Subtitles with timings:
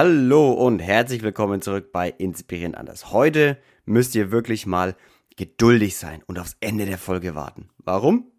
[0.00, 3.10] Hallo und herzlich willkommen zurück bei Inspirieren anders.
[3.10, 4.94] Heute müsst ihr wirklich mal
[5.36, 7.68] geduldig sein und aufs Ende der Folge warten.
[7.78, 8.30] Warum?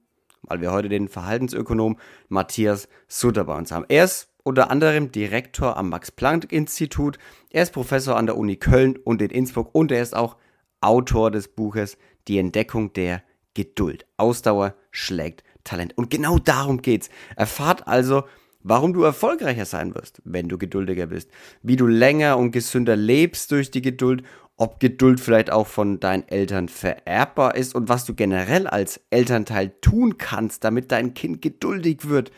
[0.44, 1.98] Weil wir heute den Verhaltensökonom
[2.30, 3.84] Matthias Sutter bei uns haben.
[3.90, 7.20] Er ist unter anderem Direktor am Max-Planck-Institut,
[7.50, 10.38] er ist Professor an der Uni Köln und in Innsbruck und er ist auch
[10.80, 11.98] Autor des Buches
[12.30, 13.22] Die Entdeckung der
[13.54, 14.06] Geduld.
[14.16, 15.98] Ausdauer schlägt Talent.
[15.98, 17.10] Und genau darum geht's.
[17.36, 18.24] Erfahrt also,
[18.64, 21.30] warum du erfolgreicher sein wirst, wenn du geduldiger bist,
[21.64, 24.24] wie du länger und gesünder lebst durch die Geduld,
[24.58, 29.72] ob Geduld vielleicht auch von deinen Eltern vererbbar ist und was du generell als Elternteil
[29.82, 32.32] tun kannst, damit dein Kind geduldig wird,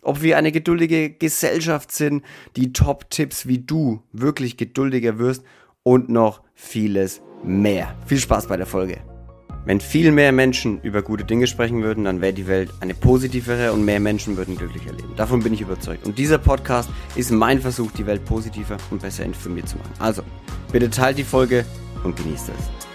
[0.00, 2.24] ob wir eine geduldige Gesellschaft sind,
[2.56, 5.44] die Top-Tipps, wie du wirklich geduldiger wirst
[5.82, 7.94] und noch vieles mehr.
[8.06, 9.15] Viel Spaß bei der Folge.
[9.66, 13.72] Wenn viel mehr Menschen über gute Dinge sprechen würden, dann wäre die Welt eine positivere
[13.72, 15.16] und mehr Menschen würden glücklicher leben.
[15.16, 16.06] Davon bin ich überzeugt.
[16.06, 19.92] Und dieser Podcast ist mein Versuch, die Welt positiver und besser informiert zu machen.
[19.98, 20.22] Also,
[20.70, 21.64] bitte teilt die Folge
[22.04, 22.86] und genießt es.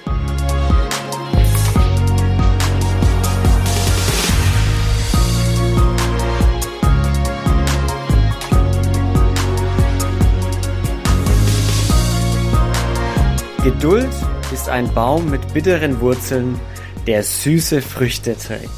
[13.61, 14.09] Geduld
[14.51, 16.59] ist ein Baum mit bitteren Wurzeln,
[17.07, 18.69] der süße Früchte trägt.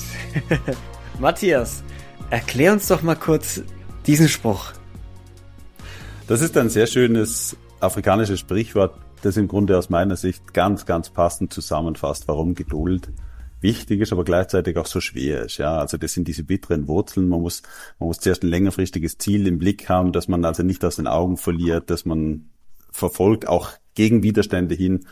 [1.19, 1.83] Matthias,
[2.29, 3.63] erklär uns doch mal kurz
[4.05, 4.73] diesen Spruch.
[6.27, 11.09] Das ist ein sehr schönes afrikanisches Sprichwort, das im Grunde aus meiner Sicht ganz, ganz
[11.09, 13.11] passend zusammenfasst, warum Geduld
[13.61, 15.57] wichtig ist, aber gleichzeitig auch so schwer ist.
[15.57, 17.29] Ja, also das sind diese bitteren Wurzeln.
[17.29, 17.63] Man muss,
[17.97, 21.07] man muss zuerst ein längerfristiges Ziel im Blick haben, dass man also nicht aus den
[21.07, 22.49] Augen verliert, dass man
[22.91, 25.05] verfolgt, auch gegen Widerstände hin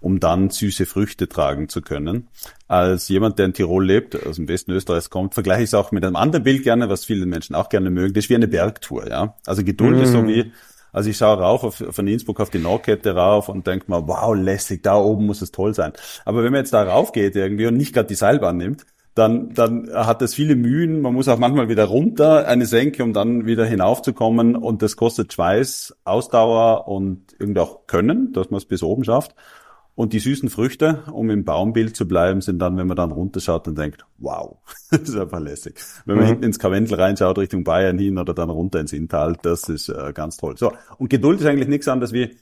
[0.00, 2.28] um dann süße Früchte tragen zu können.
[2.68, 5.92] Als jemand, der in Tirol lebt, aus dem Westen Österreichs kommt, vergleiche ich es auch
[5.92, 8.14] mit einem anderen Bild gerne, was viele Menschen auch gerne mögen.
[8.14, 9.34] Das ist wie eine Bergtour, ja.
[9.46, 10.02] Also Geduld mm.
[10.02, 10.28] ist so mm.
[10.28, 10.52] wie,
[10.92, 14.34] also ich schaue rauf auf, von Innsbruck auf die Nordkette rauf und denke mal, wow,
[14.34, 15.92] lässig, da oben muss es toll sein.
[16.24, 19.52] Aber wenn man jetzt da rauf geht irgendwie und nicht gerade die Seilbahn nimmt, dann,
[19.54, 21.00] dann hat es viele Mühen.
[21.00, 24.56] Man muss auch manchmal wieder runter, eine Senke, um dann wieder hinaufzukommen.
[24.56, 29.34] Und das kostet Schweiß, Ausdauer und irgendwie auch Können, dass man es bis oben schafft.
[30.00, 33.68] Und die süßen Früchte, um im Baumbild zu bleiben, sind dann, wenn man dann runterschaut
[33.68, 34.56] und denkt, wow,
[34.90, 35.78] das ist einfach lässig.
[36.06, 36.28] Wenn man mhm.
[36.28, 40.14] hinten ins Karwendel reinschaut, Richtung Bayern hin oder dann runter ins Inntal, das ist äh,
[40.14, 40.56] ganz toll.
[40.56, 42.34] So, und Geduld ist eigentlich nichts anderes wie,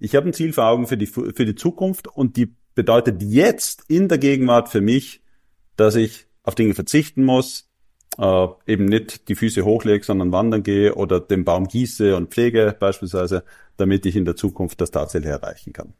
[0.00, 3.84] ich habe ein Ziel vor Augen für die, für die Zukunft und die bedeutet jetzt
[3.86, 5.22] in der Gegenwart für mich,
[5.76, 7.70] dass ich auf Dinge verzichten muss,
[8.18, 12.74] äh, eben nicht die Füße hochlege, sondern wandern gehe oder den Baum gieße und pflege
[12.76, 13.44] beispielsweise,
[13.76, 15.94] damit ich in der Zukunft das tatsächlich erreichen kann.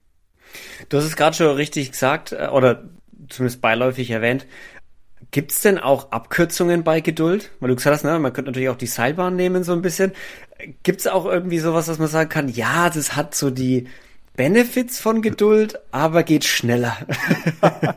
[0.88, 2.84] Du hast es gerade schon richtig gesagt, äh, oder
[3.28, 4.46] zumindest beiläufig erwähnt.
[5.30, 7.50] Gibt es denn auch Abkürzungen bei Geduld?
[7.60, 10.12] Weil du gesagt hast, ne, man könnte natürlich auch die Seilbahn nehmen so ein bisschen.
[10.82, 13.88] Gibt es auch irgendwie sowas, dass man sagen kann, ja, das hat so die
[14.36, 16.96] Benefits von Geduld, aber geht schneller?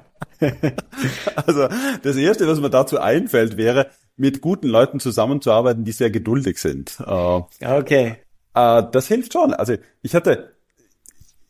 [1.35, 1.67] also
[2.01, 6.97] das Erste, was mir dazu einfällt, wäre, mit guten Leuten zusammenzuarbeiten, die sehr geduldig sind.
[7.05, 8.17] Äh, okay.
[8.53, 9.53] Äh, das hilft schon.
[9.53, 10.55] Also ich hatte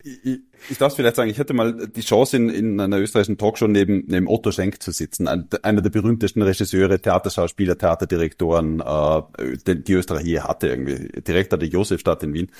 [0.03, 0.39] ich,
[0.69, 4.05] ich darf vielleicht sagen, ich hatte mal die Chance, in, in einer österreichischen Talkshow neben,
[4.07, 10.25] neben Otto Schenk zu sitzen, einer der berühmtesten Regisseure, Theaterschauspieler, Theaterdirektoren, äh, die, die Österreich
[10.25, 11.21] je hatte irgendwie.
[11.21, 12.51] Direktor der Josefstadt in Wien.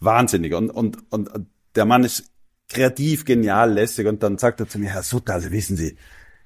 [0.00, 0.54] Wahnsinnig.
[0.54, 1.30] Und, und, und
[1.74, 2.30] der Mann ist
[2.68, 4.06] kreativ, genial, lässig.
[4.06, 5.96] Und dann sagt er zu mir, Herr Sutter, also wissen Sie,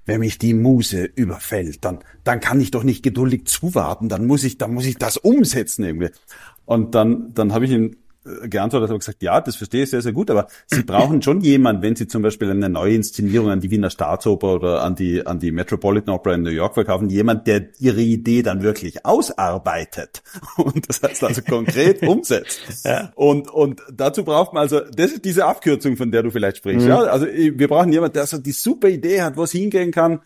[0.04, 4.42] wenn mich die Muse überfällt, dann, dann kann ich doch nicht geduldig zuwarten, dann muss
[4.44, 6.10] ich, dann muss ich das umsetzen irgendwie.
[6.64, 10.12] Und dann, dann habe ich ihn geantwortet, habe gesagt, ja, das verstehe ich sehr, sehr
[10.12, 13.70] gut, aber Sie brauchen schon jemanden, wenn Sie zum Beispiel eine neue Inszenierung an die
[13.70, 17.68] Wiener Staatsoper oder an die, an die Metropolitan Opera in New York verkaufen, jemand, der
[17.78, 20.22] Ihre Idee dann wirklich ausarbeitet
[20.56, 22.60] und das heißt also konkret umsetzt.
[22.84, 23.10] Ja.
[23.14, 26.84] Und, und dazu braucht man also, das ist diese Abkürzung, von der du vielleicht sprichst.
[26.84, 26.90] Mhm.
[26.90, 30.20] Ja, also wir brauchen jemanden, der so die super Idee hat, wo es hingehen kann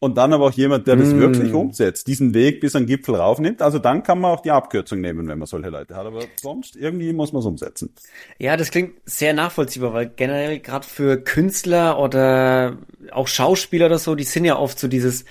[0.00, 1.18] und dann aber auch jemand, der das mm.
[1.18, 3.62] wirklich umsetzt, diesen Weg bis an Gipfel raufnimmt.
[3.62, 6.06] Also dann kann man auch die Abkürzung nehmen, wenn man solche Leute hat.
[6.06, 7.92] Aber sonst irgendwie muss man es umsetzen.
[8.38, 12.78] Ja, das klingt sehr nachvollziehbar, weil generell gerade für Künstler oder
[13.10, 15.24] auch Schauspieler oder so, die sind ja oft so dieses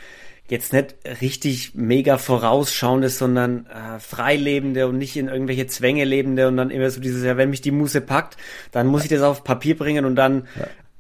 [0.50, 6.58] jetzt nicht richtig mega vorausschauende, sondern äh, freilebende und nicht in irgendwelche Zwänge lebende und
[6.58, 8.38] dann immer so dieses, ja, wenn mich die Muse packt,
[8.72, 10.48] dann muss ich das auf Papier bringen und dann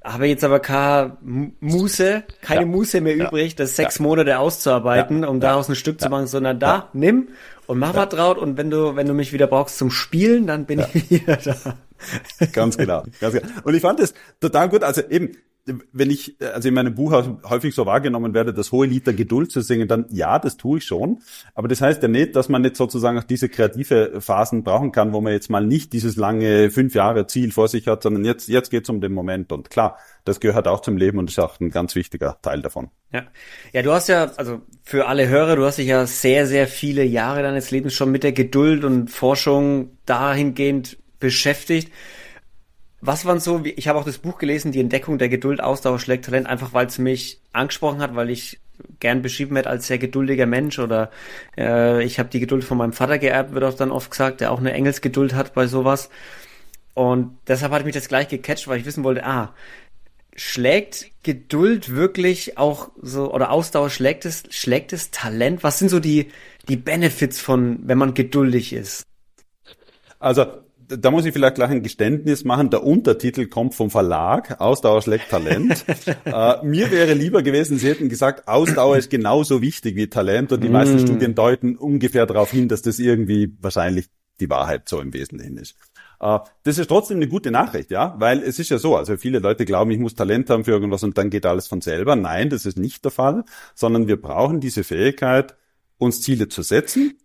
[0.07, 1.17] habe jetzt aber keine
[1.59, 2.67] Muße, keine ja.
[2.67, 4.03] Muße mehr übrig, das sechs ja.
[4.03, 7.29] Monate auszuarbeiten, um daraus ein Stück zu machen, sondern da, nimm
[7.65, 10.65] und mach was draus und wenn du, wenn du mich wieder brauchst zum Spielen, dann
[10.65, 11.77] bin ich wieder da.
[12.53, 13.47] Ganz genau, ganz genau.
[13.63, 15.31] Und ich fand es total gut, also eben,
[15.91, 17.11] wenn ich, also in meinem Buch
[17.43, 20.77] häufig so wahrgenommen werde, das hohe Lied der Geduld zu singen, dann ja, das tue
[20.77, 21.19] ich schon.
[21.55, 25.13] Aber das heißt ja nicht, dass man nicht sozusagen auch diese kreative Phasen brauchen kann,
[25.13, 28.47] wo man jetzt mal nicht dieses lange fünf Jahre Ziel vor sich hat, sondern jetzt,
[28.47, 29.51] jetzt geht's um den Moment.
[29.51, 32.89] Und klar, das gehört auch zum Leben und ist auch ein ganz wichtiger Teil davon.
[33.11, 33.23] Ja.
[33.73, 37.03] Ja, du hast ja, also für alle Hörer, du hast dich ja sehr, sehr viele
[37.03, 41.91] Jahre deines Lebens schon mit der Geduld und Forschung dahingehend beschäftigt.
[42.99, 46.25] Was waren so, ich habe auch das Buch gelesen, die Entdeckung der Geduld, Ausdauer schlägt
[46.25, 48.59] Talent, einfach weil es mich angesprochen hat, weil ich
[48.99, 51.11] gern beschrieben werde als sehr geduldiger Mensch oder
[51.57, 54.51] äh, ich habe die Geduld von meinem Vater geerbt, wird auch dann oft gesagt, der
[54.51, 56.09] auch eine Engelsgeduld hat bei sowas.
[56.93, 59.53] Und deshalb hat mich das gleich gecatcht, weil ich wissen wollte, ah,
[60.35, 65.63] schlägt Geduld wirklich auch so, oder Ausdauer schlägt es, schlägt es Talent?
[65.63, 66.31] Was sind so die,
[66.67, 69.03] die Benefits von, wenn man geduldig ist?
[70.19, 70.47] Also
[70.87, 72.69] da muss ich vielleicht gleich ein Geständnis machen.
[72.69, 75.85] Der Untertitel kommt vom Verlag, Ausdauer schlägt Talent.
[76.25, 80.63] äh, mir wäre lieber gewesen, Sie hätten gesagt, Ausdauer ist genauso wichtig wie Talent und
[80.63, 80.71] die mm.
[80.71, 84.07] meisten Studien deuten ungefähr darauf hin, dass das irgendwie wahrscheinlich
[84.39, 85.75] die Wahrheit so im Wesentlichen ist.
[86.19, 89.37] Uh, das ist trotzdem eine gute Nachricht, ja, weil es ist ja so, also viele
[89.37, 92.15] Leute glauben, ich muss Talent haben für irgendwas und dann geht alles von selber.
[92.15, 93.43] Nein, das ist nicht der Fall,
[93.75, 95.55] sondern wir brauchen diese Fähigkeit,
[95.99, 97.17] uns Ziele zu setzen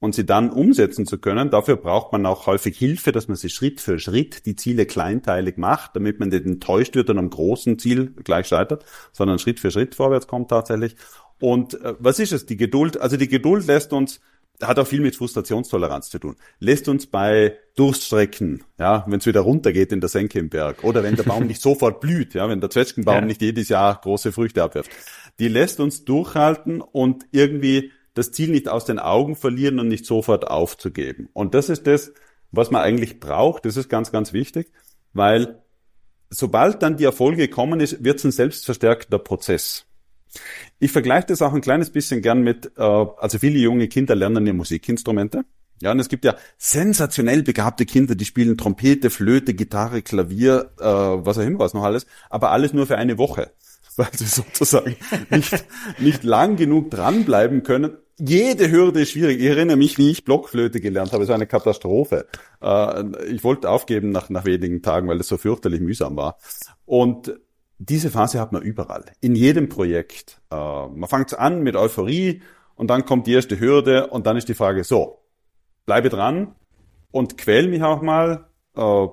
[0.00, 1.50] und sie dann umsetzen zu können.
[1.50, 5.58] Dafür braucht man auch häufig Hilfe, dass man sie Schritt für Schritt die Ziele kleinteilig
[5.58, 9.70] macht, damit man nicht enttäuscht wird und am großen Ziel gleich scheitert, sondern Schritt für
[9.70, 10.96] Schritt vorwärts kommt tatsächlich.
[11.38, 12.46] Und äh, was ist es?
[12.46, 14.20] Die Geduld, also die Geduld lässt uns
[14.62, 16.36] hat auch viel mit Frustrationstoleranz zu tun.
[16.58, 21.02] Lässt uns bei Durststrecken, ja, wenn es wieder runtergeht in der Senke im Berg, oder
[21.02, 23.24] wenn der Baum nicht sofort blüht, ja, wenn der Zwetschgenbaum ja.
[23.24, 24.90] nicht jedes Jahr große Früchte abwirft,
[25.38, 30.04] die lässt uns durchhalten und irgendwie das Ziel nicht aus den Augen verlieren und nicht
[30.04, 31.28] sofort aufzugeben.
[31.32, 32.12] Und das ist das,
[32.50, 33.64] was man eigentlich braucht.
[33.64, 34.72] Das ist ganz, ganz wichtig,
[35.12, 35.62] weil
[36.30, 39.86] sobald dann die Erfolge kommen ist, wird es ein selbstverstärkender Prozess.
[40.78, 44.46] Ich vergleiche das auch ein kleines bisschen gern mit, äh, also viele junge Kinder lernen
[44.46, 45.44] ja Musikinstrumente.
[45.82, 50.84] Ja, und es gibt ja sensationell begabte Kinder, die spielen Trompete, Flöte, Gitarre, Klavier, äh,
[50.84, 53.50] was auch immer was noch alles, aber alles nur für eine Woche
[53.96, 54.96] weil sie sozusagen
[55.30, 55.64] nicht,
[55.98, 57.96] nicht lang genug dranbleiben können.
[58.18, 59.40] Jede Hürde ist schwierig.
[59.40, 61.22] Ich erinnere mich, wie ich Blockflöte gelernt habe.
[61.22, 62.26] Es war eine Katastrophe.
[62.62, 66.36] Äh, ich wollte aufgeben nach, nach wenigen Tagen, weil es so fürchterlich mühsam war.
[66.84, 67.34] Und
[67.78, 69.06] diese Phase hat man überall.
[69.22, 70.40] In jedem Projekt.
[70.50, 72.42] Äh, man fängt an mit Euphorie
[72.74, 75.22] und dann kommt die erste Hürde und dann ist die Frage, so,
[75.86, 76.54] bleibe dran
[77.10, 78.46] und quäl mich auch mal,
[78.76, 79.06] äh,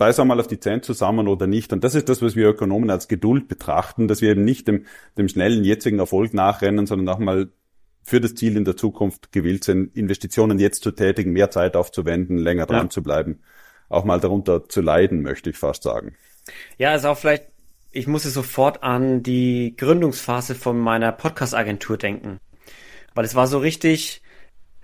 [0.00, 1.74] beiß einmal auf die Zähne zusammen oder nicht.
[1.74, 4.86] Und das ist das, was wir Ökonomen als Geduld betrachten, dass wir eben nicht dem,
[5.18, 7.50] dem schnellen jetzigen Erfolg nachrennen, sondern auch mal
[8.02, 12.38] für das Ziel in der Zukunft gewillt sind, Investitionen jetzt zu tätigen, mehr Zeit aufzuwenden,
[12.38, 12.90] länger dran ja.
[12.90, 13.40] zu bleiben,
[13.90, 16.16] auch mal darunter zu leiden, möchte ich fast sagen.
[16.78, 17.48] Ja, ist auch vielleicht,
[17.90, 22.38] ich musste sofort an die Gründungsphase von meiner Podcast-Agentur denken.
[23.14, 24.22] Weil es war so richtig,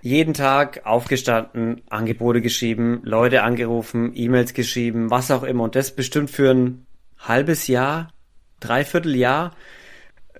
[0.01, 5.63] jeden Tag aufgestanden, Angebote geschrieben, Leute angerufen, E-Mails geschrieben, was auch immer.
[5.63, 6.85] Und das bestimmt für ein
[7.17, 8.13] halbes Jahr,
[8.59, 9.55] dreiviertel Jahr.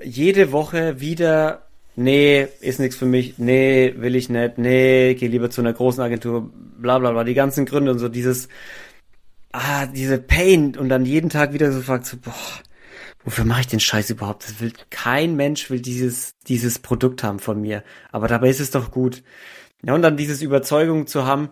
[0.03, 5.49] Jede Woche wieder, nee, ist nichts für mich, nee, will ich nicht, nee, geh lieber
[5.49, 8.47] zu einer großen Agentur, bla bla bla, die ganzen Gründe und so dieses,
[9.51, 12.33] ah, diese Pain und dann jeden Tag wieder so fragt, so, boah,
[13.27, 14.45] wofür mache ich den Scheiß überhaupt?
[14.45, 17.83] Das will kein Mensch will dieses dieses Produkt haben von mir.
[18.09, 19.21] Aber dabei ist es doch gut.
[19.83, 21.49] Ja und dann dieses Überzeugung zu haben,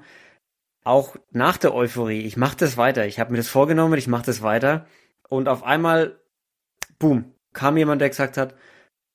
[0.85, 3.05] auch nach der Euphorie, ich mache das weiter.
[3.07, 4.87] Ich habe mir das vorgenommen, ich mache das weiter.
[5.27, 6.17] Und auf einmal,
[6.97, 8.55] boom, kam jemand, der gesagt hat,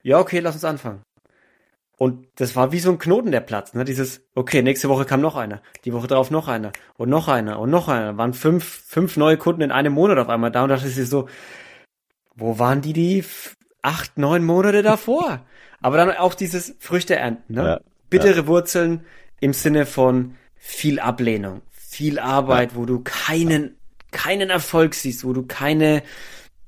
[0.02, 1.02] ja okay, lass uns anfangen.
[1.96, 3.72] Und das war wie so ein Knoten, der Platz.
[3.72, 3.84] Ne?
[3.84, 7.58] Dieses, okay, nächste Woche kam noch einer, die Woche darauf noch einer und noch einer
[7.58, 8.18] und noch einer.
[8.18, 11.26] Waren fünf, fünf neue Kunden in einem Monat auf einmal da und dachte ich so,
[12.34, 13.24] wo waren die die
[13.82, 15.44] acht, neun Monate davor?
[15.80, 17.62] Aber dann auch dieses Früchte ernten, ne?
[17.62, 18.46] Ja, Bittere ja.
[18.46, 19.04] Wurzeln
[19.40, 22.76] im Sinne von viel Ablehnung, viel Arbeit, ja.
[22.76, 23.76] wo du keinen,
[24.10, 26.02] keinen Erfolg siehst, wo du keine,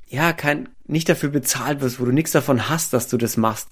[0.09, 3.69] ja, kein, nicht dafür bezahlt wirst, wo du nichts davon hast, dass du das machst.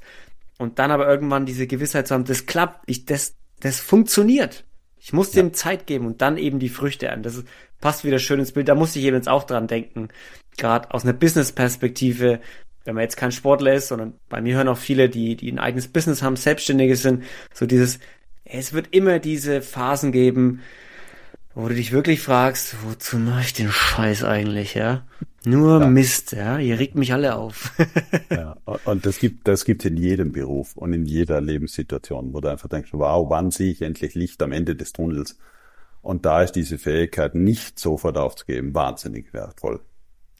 [0.59, 4.64] Und dann aber irgendwann diese Gewissheit zu haben, das klappt, ich, das, das funktioniert.
[4.99, 7.23] Ich muss dem Zeit geben und dann eben die Früchte ernten.
[7.23, 7.47] Das ist,
[7.80, 8.68] passt wieder schön ins Bild.
[8.68, 10.09] Da muss ich eben jetzt auch dran denken.
[10.61, 12.40] Gerade aus einer Business-Perspektive,
[12.85, 15.59] wenn man jetzt kein Sportler ist, sondern bei mir hören auch viele, die, die ein
[15.59, 17.99] eigenes Business haben, Selbstständige sind, so dieses,
[18.45, 20.61] es wird immer diese Phasen geben,
[21.55, 25.05] wo du dich wirklich fragst, wozu mache ich den Scheiß eigentlich, ja?
[25.45, 25.87] Nur ja.
[25.87, 27.73] Mist, ja, ihr regt mich alle auf.
[28.31, 32.49] ja, und das gibt, das gibt in jedem Beruf und in jeder Lebenssituation, wo du
[32.49, 35.38] einfach denkst, wow, wann sehe ich endlich Licht am Ende des Tunnels?
[36.02, 39.81] Und da ist diese Fähigkeit, nicht sofort aufzugeben, wahnsinnig wertvoll.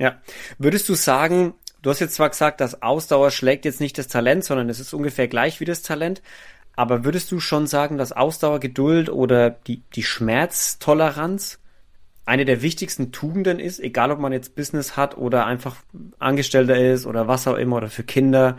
[0.00, 0.16] Ja.
[0.59, 1.52] Würdest du sagen,
[1.83, 4.95] du hast jetzt zwar gesagt, dass Ausdauer schlägt jetzt nicht das Talent, sondern es ist
[4.95, 6.23] ungefähr gleich wie das Talent.
[6.75, 11.59] Aber würdest du schon sagen, dass Ausdauer, Geduld oder die, die Schmerztoleranz
[12.25, 15.76] eine der wichtigsten Tugenden ist, egal ob man jetzt Business hat oder einfach
[16.19, 18.57] Angestellter ist oder was auch immer oder für Kinder.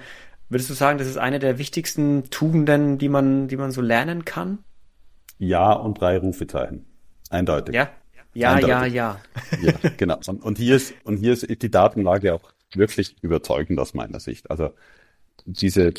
[0.49, 4.25] Würdest du sagen, das ist eine der wichtigsten Tugenden, die man, die man so lernen
[4.25, 4.59] kann?
[5.39, 6.85] Ja und drei Rufezeichen.
[7.29, 7.73] Eindeutig.
[7.73, 7.89] Ja,
[8.33, 8.93] ja, Eindeutig.
[8.93, 9.19] ja,
[9.61, 9.61] ja.
[9.61, 10.19] ja, genau.
[10.41, 14.49] Und, hier ist, und hier ist die Datenlage auch wirklich überzeugend aus meiner Sicht.
[14.49, 14.71] Also
[15.45, 15.93] diese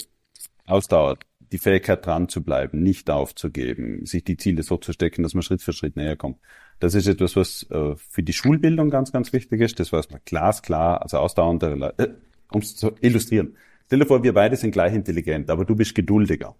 [0.66, 1.18] Ausdauer,
[1.52, 5.42] die Fähigkeit dran zu bleiben, nicht aufzugeben, sich die Ziele so zu stecken, dass man
[5.42, 6.38] Schritt für Schritt näher kommt.
[6.80, 9.78] Das ist etwas, was äh, für die Schulbildung ganz, ganz wichtig ist.
[9.78, 12.08] Das weiß man glasklar, also ausdauernd, äh,
[12.50, 13.56] um es zu illustrieren.
[13.86, 16.56] Stell dir vor, wir beide sind gleich intelligent, aber du bist geduldiger.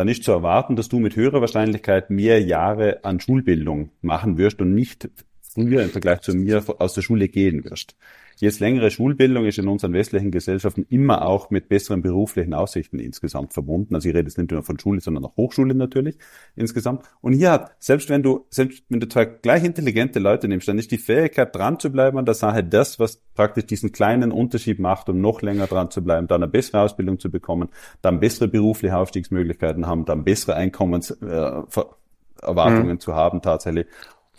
[0.00, 4.62] Dann ist zu erwarten, dass du mit höherer Wahrscheinlichkeit mehr Jahre an Schulbildung machen wirst
[4.62, 5.10] und nicht
[5.42, 7.96] früher im Vergleich zu mir aus der Schule gehen wirst.
[8.40, 13.52] Jetzt längere Schulbildung ist in unseren westlichen Gesellschaften immer auch mit besseren beruflichen Aussichten insgesamt
[13.52, 13.94] verbunden.
[13.94, 16.16] Also ich rede jetzt nicht nur von Schule, sondern auch Hochschule natürlich
[16.56, 17.02] insgesamt.
[17.20, 20.78] Und hier hat, selbst wenn du, selbst wenn du zwei gleich intelligente Leute nimmst, dann
[20.78, 24.78] ist die Fähigkeit dran zu bleiben an der Sache das, was praktisch diesen kleinen Unterschied
[24.78, 27.68] macht, um noch länger dran zu bleiben, dann eine bessere Ausbildung zu bekommen,
[28.00, 33.00] dann bessere berufliche Aufstiegsmöglichkeiten haben, dann bessere Einkommenserwartungen mhm.
[33.00, 33.86] zu haben tatsächlich.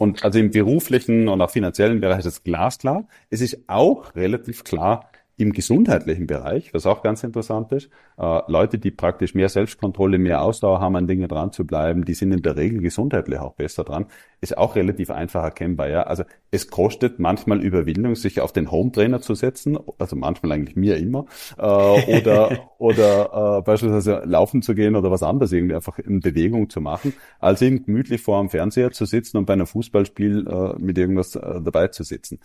[0.01, 3.07] Und also im beruflichen und auch finanziellen Bereich ist es glasklar.
[3.29, 8.79] Es ist auch relativ klar, im gesundheitlichen Bereich, was auch ganz interessant ist, äh, Leute,
[8.79, 12.41] die praktisch mehr Selbstkontrolle, mehr Ausdauer haben, an Dinge dran zu bleiben, die sind in
[12.41, 14.07] der Regel gesundheitlich auch besser dran,
[14.39, 15.87] ist auch relativ einfach erkennbar.
[15.87, 20.75] Ja, also es kostet manchmal Überwindung, sich auf den Home-Trainer zu setzen, also manchmal eigentlich
[20.75, 21.25] mir immer,
[21.57, 26.69] äh, oder oder äh, beispielsweise laufen zu gehen oder was anderes irgendwie einfach in Bewegung
[26.69, 30.73] zu machen, als eben gemütlich vor dem Fernseher zu sitzen und bei einem Fußballspiel äh,
[30.77, 32.39] mit irgendwas äh, dabei zu sitzen.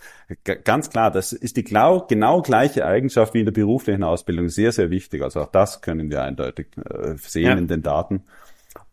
[0.44, 4.48] G ganz klar, das ist die genau, genau gleiche Eigenschaft wie in der beruflichen Ausbildung
[4.48, 5.22] sehr, sehr wichtig.
[5.22, 7.54] Also auch das können wir eindeutig äh, sehen ja.
[7.54, 8.22] in den Daten.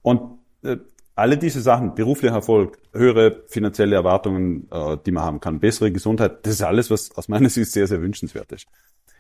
[0.02, 0.78] Und äh,
[1.16, 6.46] alle diese Sachen, beruflicher Erfolg, höhere finanzielle Erwartungen, äh, die man haben kann, bessere Gesundheit,
[6.46, 8.68] das ist alles, was aus meiner Sicht sehr, sehr wünschenswert ist.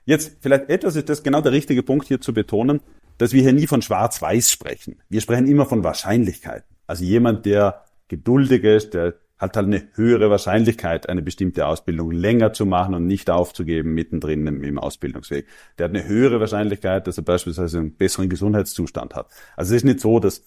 [0.05, 2.81] Jetzt vielleicht etwas ist das genau der richtige Punkt hier zu betonen,
[3.17, 4.97] dass wir hier nie von Schwarz-Weiß sprechen.
[5.09, 6.75] Wir sprechen immer von Wahrscheinlichkeiten.
[6.87, 12.53] Also jemand, der geduldig ist, der hat halt eine höhere Wahrscheinlichkeit, eine bestimmte Ausbildung länger
[12.53, 15.47] zu machen und nicht aufzugeben mittendrin im, im, Ausbildungsweg.
[15.77, 19.27] Der hat eine höhere Wahrscheinlichkeit, dass er beispielsweise einen besseren Gesundheitszustand hat.
[19.57, 20.43] Also es ist nicht so, dass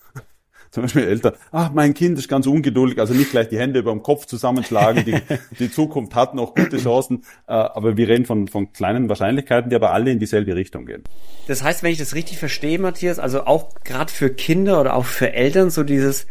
[0.71, 3.93] zum Beispiel Eltern, ach, mein Kind ist ganz ungeduldig, also nicht gleich die Hände über
[3.93, 5.21] dem Kopf zusammenschlagen, die,
[5.59, 9.77] die Zukunft hat noch gute Chancen, äh, aber wir reden von, von kleinen Wahrscheinlichkeiten, die
[9.77, 11.03] aber alle in dieselbe Richtung gehen.
[11.47, 15.05] Das heißt, wenn ich das richtig verstehe, Matthias, also auch gerade für Kinder oder auch
[15.05, 16.27] für Eltern so dieses,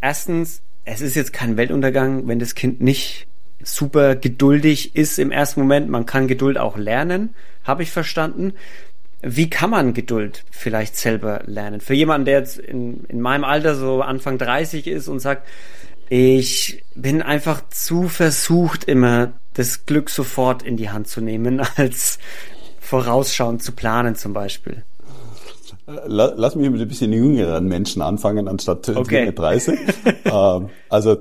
[0.00, 3.26] erstens, es ist jetzt kein Weltuntergang, wenn das Kind nicht
[3.62, 5.88] super geduldig ist im ersten Moment.
[5.88, 8.52] Man kann Geduld auch lernen, habe ich verstanden.
[9.26, 11.80] Wie kann man Geduld vielleicht selber lernen?
[11.80, 15.48] Für jemanden, der jetzt in, in meinem Alter so Anfang 30 ist und sagt,
[16.10, 22.18] ich bin einfach zu versucht, immer das Glück sofort in die Hand zu nehmen, als
[22.80, 24.84] vorausschauend zu planen zum Beispiel.
[25.86, 29.32] Lass mich mit ein bisschen jüngeren Menschen anfangen, anstatt okay.
[29.32, 29.78] 30.
[30.24, 31.18] Ähm, also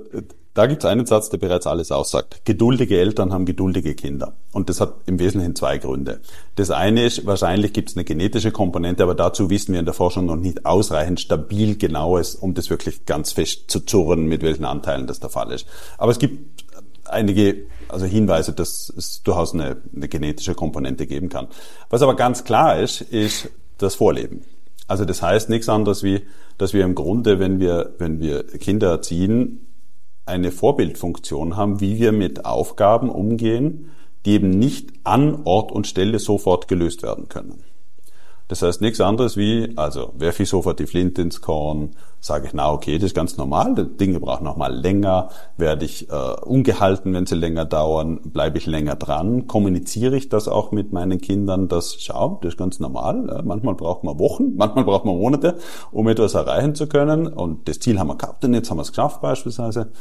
[0.54, 2.42] da gibt es einen Satz, der bereits alles aussagt.
[2.46, 4.34] Geduldige Eltern haben geduldige Kinder.
[4.52, 6.22] Und das hat im Wesentlichen zwei Gründe.
[6.56, 9.96] Das eine ist, wahrscheinlich gibt es eine genetische Komponente, aber dazu wissen wir in der
[9.96, 14.66] Forschung noch nicht ausreichend stabil genaues, um das wirklich ganz fest zu zurren, mit welchen
[14.66, 15.66] Anteilen das der Fall ist.
[15.98, 16.64] Aber es gibt
[17.06, 21.48] einige also Hinweise, dass es durchaus eine, eine genetische Komponente geben kann.
[21.90, 24.42] Was aber ganz klar ist, ist das Vorleben.
[24.88, 26.22] Also das heißt nichts anderes wie,
[26.58, 29.66] dass wir im Grunde, wenn wir, wenn wir Kinder erziehen,
[30.26, 33.92] eine Vorbildfunktion haben, wie wir mit Aufgaben umgehen,
[34.26, 37.64] die eben nicht an Ort und Stelle sofort gelöst werden können.
[38.48, 42.54] Das heißt nichts anderes wie, also werfe ich sofort die Flinte ins Korn, sage ich,
[42.54, 46.14] na okay, das ist ganz normal, die Dinge brauchen noch mal länger, werde ich äh,
[46.14, 51.20] ungehalten, wenn sie länger dauern, bleibe ich länger dran, kommuniziere ich das auch mit meinen
[51.22, 55.18] Kindern, dass, schau, das ist ganz normal, ja, manchmal braucht man Wochen, manchmal braucht man
[55.18, 55.58] Monate,
[55.92, 58.84] um etwas erreichen zu können und das Ziel haben wir gehabt und jetzt haben wir
[58.84, 59.92] es geschafft beispielsweise.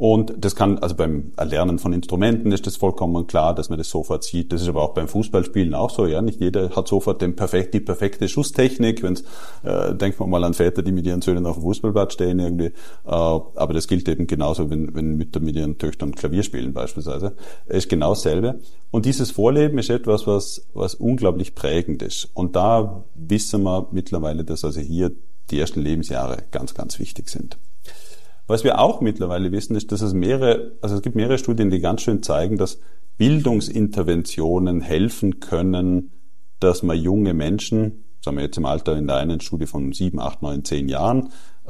[0.00, 3.90] Und das kann, also beim Erlernen von Instrumenten ist das vollkommen klar, dass man das
[3.90, 4.50] sofort sieht.
[4.50, 6.22] Das ist aber auch beim Fußballspielen auch so, ja.
[6.22, 9.02] Nicht jeder hat sofort den perfekt, die perfekte Schusstechnik.
[9.02, 9.24] Wenn's,
[9.62, 12.68] äh, denkt man mal an Väter, die mit ihren Söhnen auf dem Fußballplatz stehen irgendwie.
[12.68, 12.72] Äh,
[13.04, 17.36] aber das gilt eben genauso, wenn, wenn Mütter mit ihren Töchtern Klavier spielen beispielsweise.
[17.66, 18.58] Es ist genau dasselbe.
[18.90, 22.30] Und dieses Vorleben ist etwas, was, was unglaublich prägend ist.
[22.32, 25.12] Und da wissen wir mittlerweile, dass also hier
[25.50, 27.58] die ersten Lebensjahre ganz, ganz wichtig sind.
[28.50, 31.78] Was wir auch mittlerweile wissen, ist, dass es mehrere, also es gibt mehrere Studien, die
[31.78, 32.80] ganz schön zeigen, dass
[33.16, 36.10] Bildungsinterventionen helfen können,
[36.58, 40.18] dass man junge Menschen, sagen wir jetzt im Alter in der einen Studie von sieben,
[40.18, 41.28] acht, neun, zehn Jahren,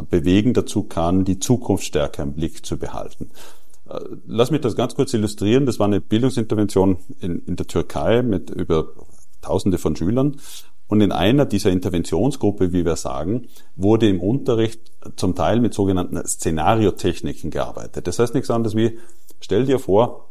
[0.09, 3.29] bewegen dazu kann, die Zukunft stärker im Blick zu behalten.
[3.87, 5.67] Äh, lass mich das ganz kurz illustrieren.
[5.67, 8.95] Das war eine Bildungsintervention in, in der Türkei mit über
[9.43, 10.37] Tausende von Schülern.
[10.90, 16.20] Und in einer dieser Interventionsgruppe, wie wir sagen, wurde im Unterricht zum Teil mit sogenannten
[16.26, 18.09] Szenariotechniken gearbeitet.
[18.09, 18.99] Das heißt nichts anderes wie,
[19.40, 20.30] stell dir vor,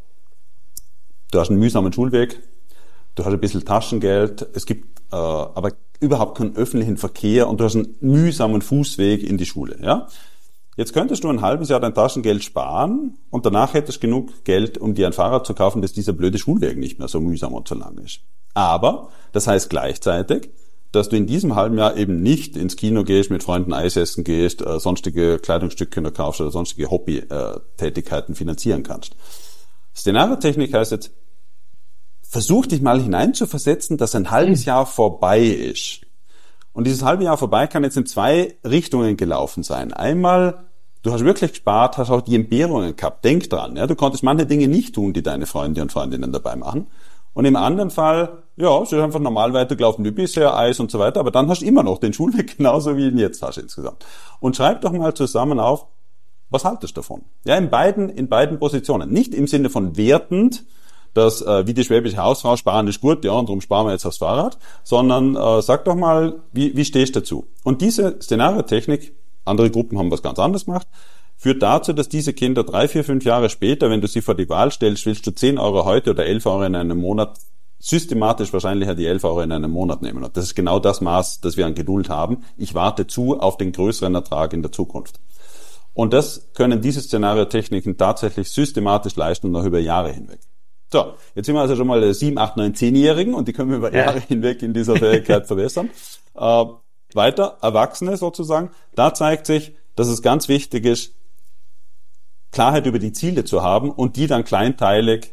[1.32, 2.42] du hast einen mühsamen Schulweg,
[3.16, 7.64] du hast ein bisschen Taschengeld, es gibt äh, aber überhaupt keinen öffentlichen Verkehr und du
[7.64, 9.80] hast einen mühsamen Fußweg in die Schule.
[9.82, 10.08] Ja?
[10.80, 14.78] Jetzt könntest du ein halbes Jahr dein Taschengeld sparen und danach hättest du genug Geld,
[14.78, 17.68] um dir ein Fahrrad zu kaufen, dass dieser blöde Schulweg nicht mehr so mühsam und
[17.68, 18.22] so lang ist.
[18.54, 20.52] Aber das heißt gleichzeitig,
[20.94, 24.24] dass du in diesem halben Jahr eben nicht ins Kino gehst, mit Freunden Eis essen
[24.24, 29.18] gehst, äh, sonstige Kleidungsstücke kaufst oder sonstige Hobbytätigkeiten finanzieren kannst.
[29.94, 31.12] Szenariotechnik heißt jetzt,
[32.22, 36.06] versuch dich mal hineinzuversetzen, dass ein halbes Jahr vorbei ist.
[36.72, 39.92] Und dieses halbe Jahr vorbei kann jetzt in zwei Richtungen gelaufen sein.
[39.92, 40.69] Einmal,
[41.04, 43.24] du hast wirklich gespart, hast auch die Entbehrungen gehabt.
[43.24, 46.56] Denk dran, ja, du konntest manche Dinge nicht tun, die deine Freunde und Freundinnen dabei
[46.56, 46.88] machen.
[47.34, 51.00] Und im anderen Fall, ja, es ist einfach normal weitergelaufen wie bisher, Eis und so
[51.00, 54.06] weiter, aber dann hast du immer noch den Schulweg genauso wie ihn jetzt hast insgesamt.
[54.40, 55.86] Und schreib doch mal zusammen auf,
[56.50, 57.22] was haltest du davon?
[57.46, 59.12] Ja, in beiden, in beiden Positionen.
[59.12, 60.66] Nicht im Sinne von wertend,
[61.14, 64.06] dass äh, wie die schwäbische Hausfrau sparen ist gut, ja, und darum sparen wir jetzt
[64.06, 67.46] aufs Fahrrad, sondern äh, sag doch mal, wie, wie stehst du dazu?
[67.64, 69.16] Und diese Szenariotechnik,
[69.50, 70.88] andere Gruppen haben was ganz anderes gemacht,
[71.36, 74.50] führt dazu, dass diese Kinder drei, vier, fünf Jahre später, wenn du sie vor die
[74.50, 77.38] Wahl stellst, willst du 10 Euro heute oder 11 Euro in einem Monat,
[77.80, 80.24] systematisch wahrscheinlich die 11 Euro in einem Monat nehmen.
[80.24, 82.44] Und das ist genau das Maß, das wir an Geduld haben.
[82.58, 85.20] Ich warte zu auf den größeren Ertrag in der Zukunft.
[85.94, 90.40] Und das können diese Szenariotechniken tatsächlich systematisch leisten und noch über Jahre hinweg.
[90.92, 93.78] So, jetzt sind wir also schon mal sieben, acht, neun, zehnjährigen und die können wir
[93.78, 94.06] über ja.
[94.06, 95.90] Jahre hinweg in dieser Fähigkeit verbessern.
[97.14, 101.14] Weiter, Erwachsene sozusagen, da zeigt sich, dass es ganz wichtig ist,
[102.52, 105.32] Klarheit über die Ziele zu haben und die dann kleinteilig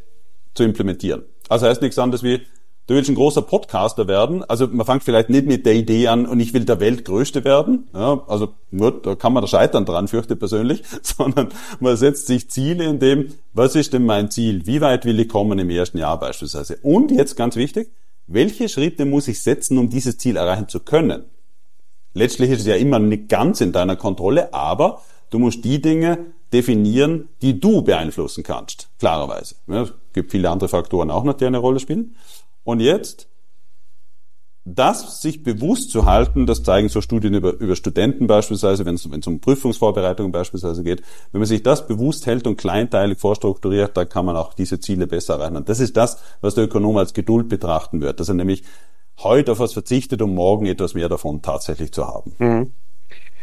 [0.54, 1.24] zu implementieren.
[1.48, 2.38] Also heißt nichts anderes wie,
[2.86, 6.26] du willst ein großer Podcaster werden, also man fängt vielleicht nicht mit der Idee an
[6.26, 10.08] und ich will der Weltgrößte werden, ja, also nur, da kann man da scheitern dran,
[10.08, 11.48] fürchte persönlich, sondern
[11.80, 15.28] man setzt sich Ziele in dem, was ist denn mein Ziel, wie weit will ich
[15.28, 16.78] kommen im ersten Jahr beispielsweise.
[16.82, 17.90] Und jetzt ganz wichtig,
[18.26, 21.24] welche Schritte muss ich setzen, um dieses Ziel erreichen zu können?
[22.16, 26.32] Letztlich ist es ja immer nicht ganz in deiner Kontrolle, aber du musst die Dinge
[26.50, 29.56] definieren, die du beeinflussen kannst, klarerweise.
[29.66, 32.16] Ja, es gibt viele andere Faktoren auch noch, die eine Rolle spielen.
[32.64, 33.28] Und jetzt,
[34.64, 39.04] das sich bewusst zu halten, das zeigen so Studien über, über Studenten beispielsweise, wenn es,
[39.04, 41.02] um Prüfungsvorbereitungen beispielsweise geht,
[41.32, 45.06] wenn man sich das bewusst hält und kleinteilig vorstrukturiert, dann kann man auch diese Ziele
[45.06, 45.56] besser erreichen.
[45.56, 48.62] Und das ist das, was der Ökonom als Geduld betrachten wird, dass er nämlich
[49.18, 52.34] heute auf was verzichtet, um morgen etwas mehr davon tatsächlich zu haben.
[52.38, 52.72] Mhm.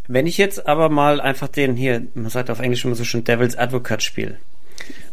[0.07, 3.23] Wenn ich jetzt aber mal einfach den hier, man sagt auf Englisch immer so schön
[3.23, 4.37] Devil's Advocate spiele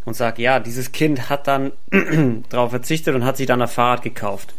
[0.04, 1.72] und sage, ja, dieses Kind hat dann
[2.48, 4.54] darauf verzichtet und hat sich dann ein Fahrrad gekauft.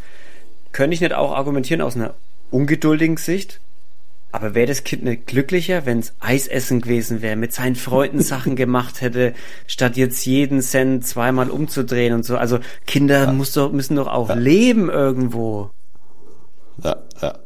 [0.71, 2.13] Könnte ich nicht auch argumentieren aus einer
[2.49, 3.59] ungeduldigen Sicht?
[4.33, 8.55] Aber wäre das Kind nicht glücklicher, wenn es Eisessen gewesen wäre, mit seinen Freunden Sachen
[8.55, 9.33] gemacht hätte,
[9.67, 12.37] statt jetzt jeden Cent zweimal umzudrehen und so?
[12.37, 13.45] Also Kinder ja.
[13.55, 14.35] doch, müssen doch auch ja.
[14.35, 15.71] leben irgendwo.
[16.83, 17.39] Ja, ja.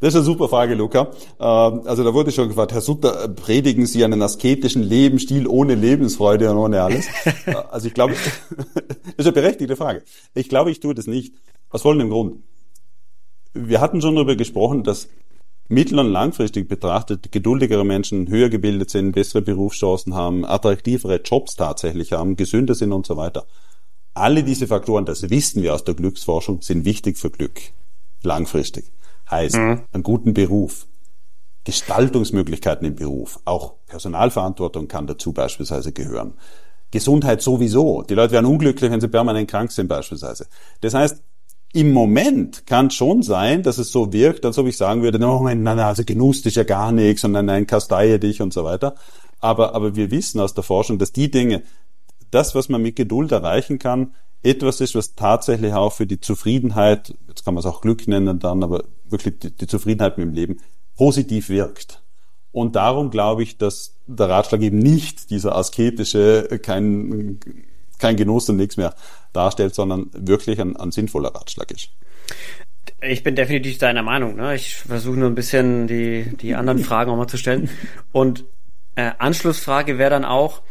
[0.00, 1.10] Das ist eine super Frage, Luca.
[1.40, 6.50] Ähm, also da wurde schon gefragt, Herr Sutter, predigen Sie einen asketischen Lebensstil ohne Lebensfreude
[6.50, 7.06] und ohne alles?
[7.46, 8.14] Äh, also ich glaube,
[8.56, 10.02] das ist eine berechtigte Frage.
[10.34, 11.34] Ich glaube, ich tue das nicht.
[11.70, 12.42] Aus folgendem Grund.
[13.54, 15.08] Wir hatten schon darüber gesprochen, dass
[15.68, 22.12] mittel- und langfristig betrachtet geduldigere Menschen höher gebildet sind, bessere Berufschancen haben, attraktivere Jobs tatsächlich
[22.12, 23.46] haben, gesünder sind und so weiter.
[24.14, 27.60] Alle diese Faktoren, das wissen wir aus der Glücksforschung, sind wichtig für Glück.
[28.22, 28.92] Langfristig.
[29.30, 29.82] Heißt, mhm.
[29.92, 30.86] einen guten Beruf,
[31.64, 36.34] Gestaltungsmöglichkeiten im Beruf, auch Personalverantwortung kann dazu beispielsweise gehören.
[36.90, 38.02] Gesundheit sowieso.
[38.02, 40.46] Die Leute werden unglücklich, wenn sie permanent krank sind beispielsweise.
[40.80, 41.22] Das heißt,
[41.74, 45.42] im Moment kann schon sein, dass es so wirkt, als ob ich sagen würde, no,
[45.42, 48.64] nein, nein, also Genuss ist ja gar nichts und nein, nein, kasteie dich und so
[48.64, 48.94] weiter.
[49.40, 51.62] Aber, aber wir wissen aus der Forschung, dass die Dinge,
[52.30, 57.14] das, was man mit Geduld erreichen kann, etwas ist, was tatsächlich auch für die Zufriedenheit,
[57.28, 60.34] jetzt kann man es auch Glück nennen dann, aber wirklich die, die Zufriedenheit mit dem
[60.34, 60.60] Leben
[60.96, 62.02] positiv wirkt.
[62.52, 67.40] Und darum glaube ich, dass der Ratschlag eben nicht dieser asketische, kein,
[67.98, 68.94] kein Genuss und nichts mehr
[69.32, 71.90] darstellt, sondern wirklich ein, ein sinnvoller Ratschlag ist.
[73.00, 74.36] Ich bin definitiv deiner Meinung.
[74.36, 74.54] Ne?
[74.54, 77.68] Ich versuche nur ein bisschen die, die anderen Fragen auch mal zu stellen.
[78.12, 78.44] Und
[78.96, 80.62] äh, Anschlussfrage wäre dann auch,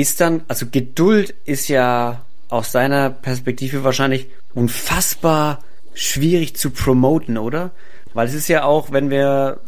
[0.00, 5.62] ist dann, also Geduld ist ja aus deiner Perspektive wahrscheinlich unfassbar
[5.94, 7.70] schwierig zu promoten, oder?
[8.14, 9.60] Weil es ist ja auch, wenn wir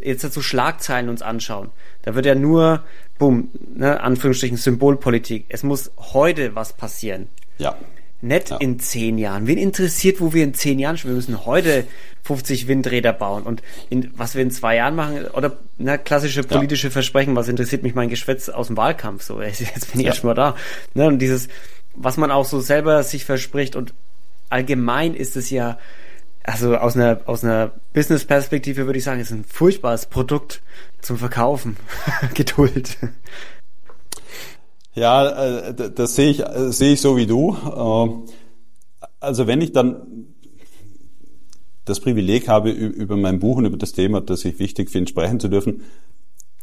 [0.00, 1.70] jetzt so Schlagzeilen uns anschauen,
[2.02, 2.82] da wird ja nur,
[3.18, 5.46] bumm, ne, Anführungsstrichen Symbolpolitik.
[5.48, 7.28] Es muss heute was passieren.
[7.58, 7.76] Ja.
[8.22, 8.56] Nicht ja.
[8.58, 9.46] in zehn Jahren.
[9.46, 11.84] Wen interessiert, wo wir in zehn Jahren Wir müssen heute
[12.22, 13.44] 50 Windräder bauen.
[13.44, 16.92] Und in, was wir in zwei Jahren machen, oder na, klassische politische ja.
[16.92, 19.22] Versprechen, was interessiert mich mein Geschwätz aus dem Wahlkampf?
[19.22, 19.58] So, jetzt
[19.92, 20.12] bin ich ja.
[20.12, 20.54] erst mal da.
[20.94, 21.48] Ne, und dieses,
[21.94, 23.94] was man auch so selber sich verspricht und
[24.48, 25.78] allgemein ist es ja,
[26.42, 30.62] also aus einer, aus einer Business-Perspektive würde ich sagen, ist ein furchtbares Produkt
[31.00, 31.76] zum Verkaufen.
[32.34, 32.98] Geduld.
[34.94, 36.42] Ja, äh, das sehe ich,
[36.74, 37.54] sehe ich so wie du.
[37.54, 40.26] Äh, also wenn ich dann
[41.84, 45.40] das Privileg habe, über mein Buch und über das Thema, das ich wichtig finde, sprechen
[45.40, 45.82] zu dürfen,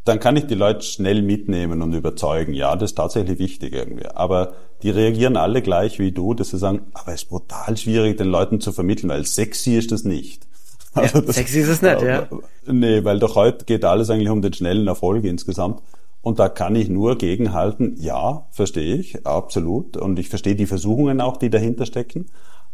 [0.06, 2.54] dann kann ich die Leute schnell mitnehmen und überzeugen.
[2.54, 4.06] Ja, das ist tatsächlich wichtig irgendwie.
[4.08, 8.18] Aber die reagieren alle gleich wie du, dass sie sagen, aber es ist brutal schwierig,
[8.18, 10.48] den Leuten zu vermitteln, weil sexy ist das nicht.
[10.94, 12.28] Also das, sexy ist es nicht, ja.
[12.66, 15.82] Nee, weil doch heute geht alles eigentlich um den schnellen Erfolg insgesamt.
[16.28, 19.96] Und da kann ich nur gegenhalten, ja, verstehe ich, absolut.
[19.96, 22.26] Und ich verstehe die Versuchungen auch, die dahinter stecken.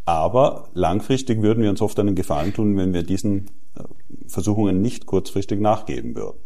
[0.06, 3.84] Aber langfristig würden wir uns oft einen Gefallen tun, wenn wir diesen äh,
[4.26, 6.40] Versuchungen nicht kurzfristig nachgeben würden.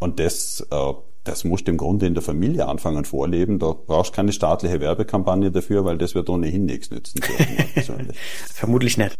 [0.00, 0.92] Und das, äh,
[1.24, 3.58] das musst du im Grunde in der Familie anfangen vorleben.
[3.58, 7.22] Da brauchst du keine staatliche Werbekampagne dafür, weil das wird ohnehin nichts nützen.
[8.52, 9.14] Vermutlich nicht.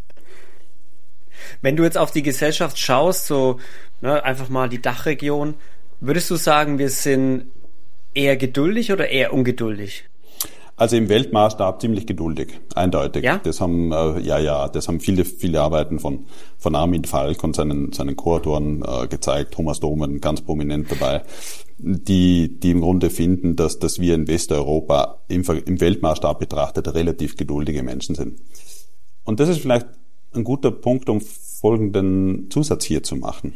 [1.63, 3.57] Wenn du jetzt auf die Gesellschaft schaust, so
[4.03, 5.55] ne, einfach mal die Dachregion,
[6.01, 7.47] würdest du sagen, wir sind
[8.15, 10.05] eher geduldig oder eher ungeduldig?
[10.81, 13.23] Also im Weltmaßstab ziemlich geduldig, eindeutig.
[13.23, 13.37] Ja?
[13.37, 16.25] Das haben, äh, ja, ja, das haben viele, viele Arbeiten von,
[16.57, 21.23] von Armin Falk und seinen, seinen Co-Autoren äh, gezeigt, Thomas Domen ganz prominent dabei,
[21.77, 27.37] die, die im Grunde finden, dass, dass wir in Westeuropa im, im Weltmaßstab betrachtet relativ
[27.37, 28.41] geduldige Menschen sind.
[29.25, 29.87] Und das ist vielleicht
[30.33, 33.53] ein guter Punkt, um folgenden Zusatz hier zu machen.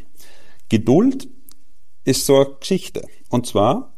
[0.68, 1.26] Geduld
[2.05, 3.03] ist so eine Geschichte.
[3.29, 3.95] Und zwar,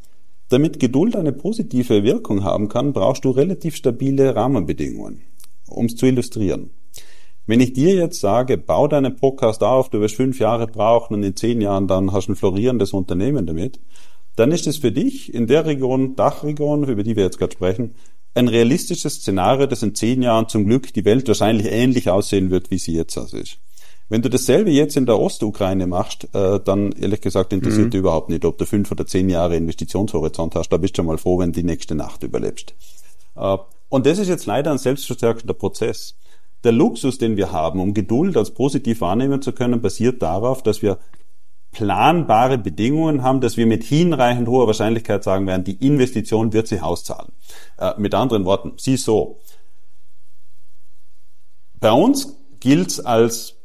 [0.49, 5.23] damit Geduld eine positive Wirkung haben kann, brauchst du relativ stabile Rahmenbedingungen,
[5.69, 6.71] um es zu illustrieren.
[7.49, 11.23] Wenn ich dir jetzt sage, bau deinen Podcast auf, du wirst fünf Jahre brauchen und
[11.23, 13.79] in zehn Jahren dann hast du ein florierendes Unternehmen damit,
[14.35, 17.95] dann ist es für dich in der Region, Dachregion, über die wir jetzt gerade sprechen,
[18.35, 22.71] ein realistisches Szenario, dass in zehn Jahren zum Glück die Welt wahrscheinlich ähnlich aussehen wird,
[22.71, 23.59] wie sie jetzt ist.
[24.09, 27.90] Wenn du dasselbe jetzt in der Ostukraine machst, äh, dann ehrlich gesagt interessiert mhm.
[27.90, 30.69] dich überhaupt nicht, ob du fünf oder zehn Jahre Investitionshorizont hast.
[30.69, 32.75] Da bist du schon mal froh, wenn du die nächste Nacht überlebst.
[33.35, 33.57] Äh,
[33.88, 36.16] und das ist jetzt leider ein selbstverstärkender Prozess.
[36.62, 40.83] Der Luxus, den wir haben, um Geduld als positiv wahrnehmen zu können, basiert darauf, dass
[40.83, 40.99] wir
[41.73, 46.83] planbare Bedingungen haben, dass wir mit hinreichend hoher Wahrscheinlichkeit sagen werden, die Investition wird sich
[46.83, 47.33] auszahlen.
[47.77, 49.40] Äh, mit anderen Worten, sieh so.
[51.79, 53.56] Bei uns gilt als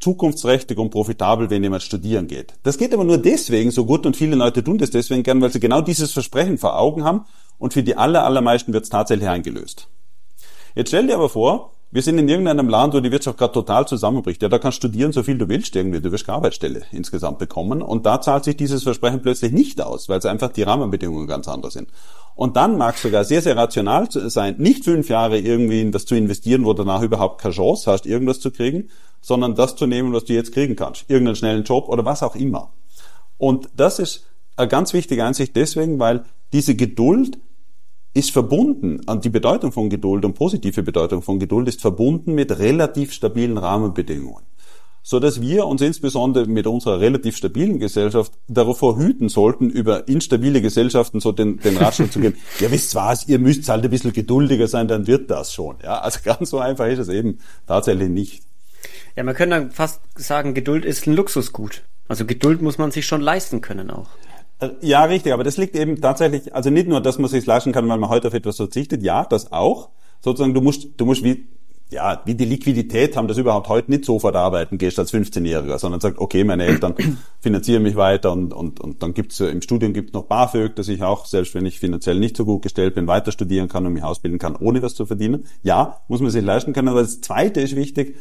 [0.00, 2.54] zukunftsträchtig und profitabel, wenn jemand studieren geht.
[2.62, 5.50] Das geht aber nur deswegen so gut und viele Leute tun das deswegen gern, weil
[5.50, 7.24] sie genau dieses Versprechen vor Augen haben
[7.58, 9.88] und für die aller, allermeisten wird es tatsächlich eingelöst.
[10.74, 13.86] Jetzt stell dir aber vor, wir sind in irgendeinem Land, wo die Wirtschaft gerade total
[13.86, 14.42] zusammenbricht.
[14.42, 16.00] Ja, da kannst du studieren, so viel du willst irgendwie.
[16.00, 17.80] Du wirst keine Arbeitsstelle insgesamt bekommen.
[17.80, 21.46] Und da zahlt sich dieses Versprechen plötzlich nicht aus, weil es einfach die Rahmenbedingungen ganz
[21.46, 21.88] anders sind.
[22.34, 26.06] Und dann mag es sogar sehr, sehr rational sein, nicht fünf Jahre irgendwie in das
[26.06, 28.88] zu investieren, wo danach überhaupt keine Chance hast, irgendwas zu kriegen,
[29.20, 31.08] sondern das zu nehmen, was du jetzt kriegen kannst.
[31.08, 32.72] Irgendeinen schnellen Job oder was auch immer.
[33.38, 37.38] Und das ist eine ganz wichtige Einsicht deswegen, weil diese Geduld
[38.16, 42.58] ist verbunden, an die Bedeutung von Geduld und positive Bedeutung von Geduld ist verbunden mit
[42.58, 44.42] relativ stabilen Rahmenbedingungen.
[45.02, 50.62] So dass wir uns insbesondere mit unserer relativ stabilen Gesellschaft davor hüten sollten, über instabile
[50.62, 54.14] Gesellschaften so den, den Ratschlag zu geben, ja wisst was, ihr müsst halt ein bisschen
[54.14, 55.76] geduldiger sein, dann wird das schon.
[55.82, 58.42] Ja, also ganz so einfach ist es eben tatsächlich nicht.
[59.14, 61.82] Ja, man könnte dann fast sagen, Geduld ist ein Luxusgut.
[62.08, 64.08] Also Geduld muss man sich schon leisten können auch.
[64.58, 67.72] Äh, ja, richtig, aber das liegt eben tatsächlich, also nicht nur, dass man sich leisten
[67.72, 69.90] kann, weil man heute auf etwas verzichtet, ja, das auch.
[70.20, 71.46] Sozusagen, du musst, du musst wie,
[71.90, 76.00] ja, wie die Liquidität haben, das überhaupt heute nicht sofort arbeiten gehst als 15-Jähriger, sondern
[76.00, 76.94] sagt, okay, meine Eltern
[77.40, 81.02] finanzieren mich weiter und, und, und dann gibt's im Studium gibt's noch BAföG, dass ich
[81.02, 84.02] auch, selbst wenn ich finanziell nicht so gut gestellt bin, weiter studieren kann und mich
[84.02, 85.46] ausbilden kann, ohne was zu verdienen.
[85.62, 88.16] Ja, muss man sich leisten können, aber das Zweite ist wichtig,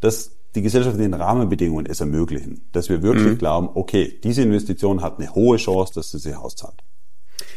[0.00, 3.38] dass die gesellschaftlichen Rahmenbedingungen es ermöglichen, dass wir wirklich mhm.
[3.38, 6.76] glauben, okay, diese Investition hat eine hohe Chance, dass sie sich auszahlt.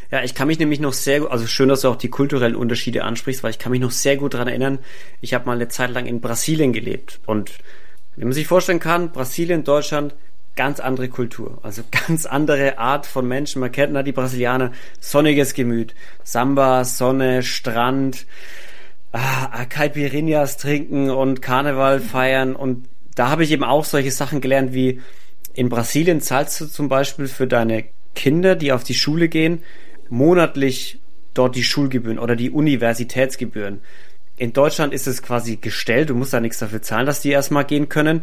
[0.10, 2.56] Ja, ich kann mich nämlich noch sehr gut, also schön, dass du auch die kulturellen
[2.56, 4.80] Unterschiede ansprichst, weil ich kann mich noch sehr gut daran erinnern,
[5.22, 7.52] ich habe mal eine Zeit lang in Brasilien gelebt und
[8.16, 10.16] wie man sich vorstellen kann, Brasilien, Deutschland,
[10.56, 13.62] ganz andere Kultur, also ganz andere Art von Menschen.
[13.62, 18.26] Man kennt na die Brasilianer, sonniges Gemüt, Samba, Sonne, Strand,
[19.18, 24.74] ah, Caipirinhas trinken und Karneval feiern und da habe ich eben auch solche Sachen gelernt
[24.74, 25.02] wie
[25.54, 29.64] in Brasilien zahlst du zum Beispiel für deine Kinder, die auf die Schule gehen,
[30.08, 31.00] monatlich
[31.34, 33.82] dort die Schulgebühren oder die Universitätsgebühren.
[34.38, 37.66] In Deutschland ist es quasi gestellt, du musst da nichts dafür zahlen, dass die erstmal
[37.66, 38.22] gehen können.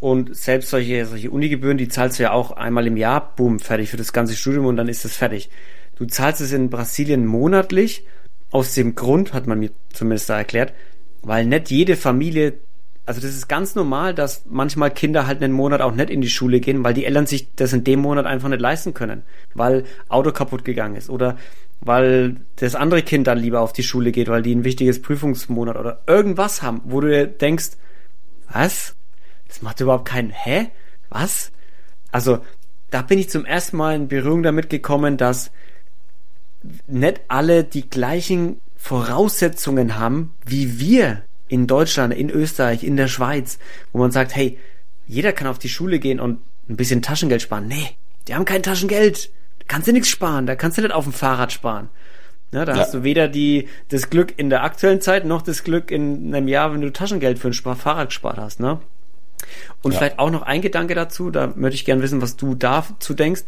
[0.00, 3.90] Und selbst solche, solche Unigebühren, die zahlst du ja auch einmal im Jahr, boom, fertig
[3.90, 5.50] für das ganze Studium und dann ist es fertig.
[5.96, 8.04] Du zahlst es in Brasilien monatlich,
[8.52, 10.72] aus dem Grund, hat man mir zumindest da erklärt,
[11.22, 12.54] weil nicht jede Familie,
[13.06, 16.30] also das ist ganz normal, dass manchmal Kinder halt einen Monat auch nicht in die
[16.30, 19.22] Schule gehen, weil die Eltern sich das in dem Monat einfach nicht leisten können,
[19.54, 21.36] weil Auto kaputt gegangen ist oder
[21.80, 25.76] weil das andere Kind dann lieber auf die Schule geht, weil die ein wichtiges Prüfungsmonat
[25.76, 27.70] oder irgendwas haben, wo du dir denkst,
[28.52, 28.94] was?
[29.48, 30.68] Das macht überhaupt keinen, hä?
[31.08, 31.50] Was?
[32.12, 32.38] Also,
[32.90, 35.50] da bin ich zum ersten Mal in Berührung damit gekommen, dass
[36.86, 43.58] nicht alle die gleichen Voraussetzungen haben, wie wir in Deutschland, in Österreich, in der Schweiz,
[43.92, 44.58] wo man sagt, hey,
[45.06, 47.68] jeder kann auf die Schule gehen und ein bisschen Taschengeld sparen.
[47.68, 47.90] Nee,
[48.26, 49.30] die haben kein Taschengeld.
[49.58, 51.88] Da kannst du nichts sparen, da kannst du nicht auf dem Fahrrad sparen.
[52.52, 52.80] Ja, da ja.
[52.80, 56.48] hast du weder die, das Glück in der aktuellen Zeit noch das Glück in einem
[56.48, 58.60] Jahr, wenn du Taschengeld für ein Fahrrad gespart hast.
[58.60, 58.78] Ne?
[59.82, 59.98] Und ja.
[59.98, 63.42] vielleicht auch noch ein Gedanke dazu, da möchte ich gerne wissen, was du dazu denkst.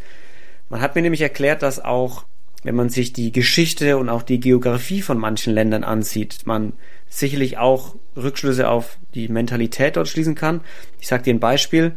[0.69, 2.25] Man hat mir nämlich erklärt, dass auch,
[2.65, 6.73] wenn man sich die Geschichte und auch die Geografie von manchen Ländern ansieht, man
[7.07, 10.61] sicherlich auch Rückschlüsse auf die Mentalität dort schließen kann.
[10.99, 11.95] Ich sage dir ein Beispiel.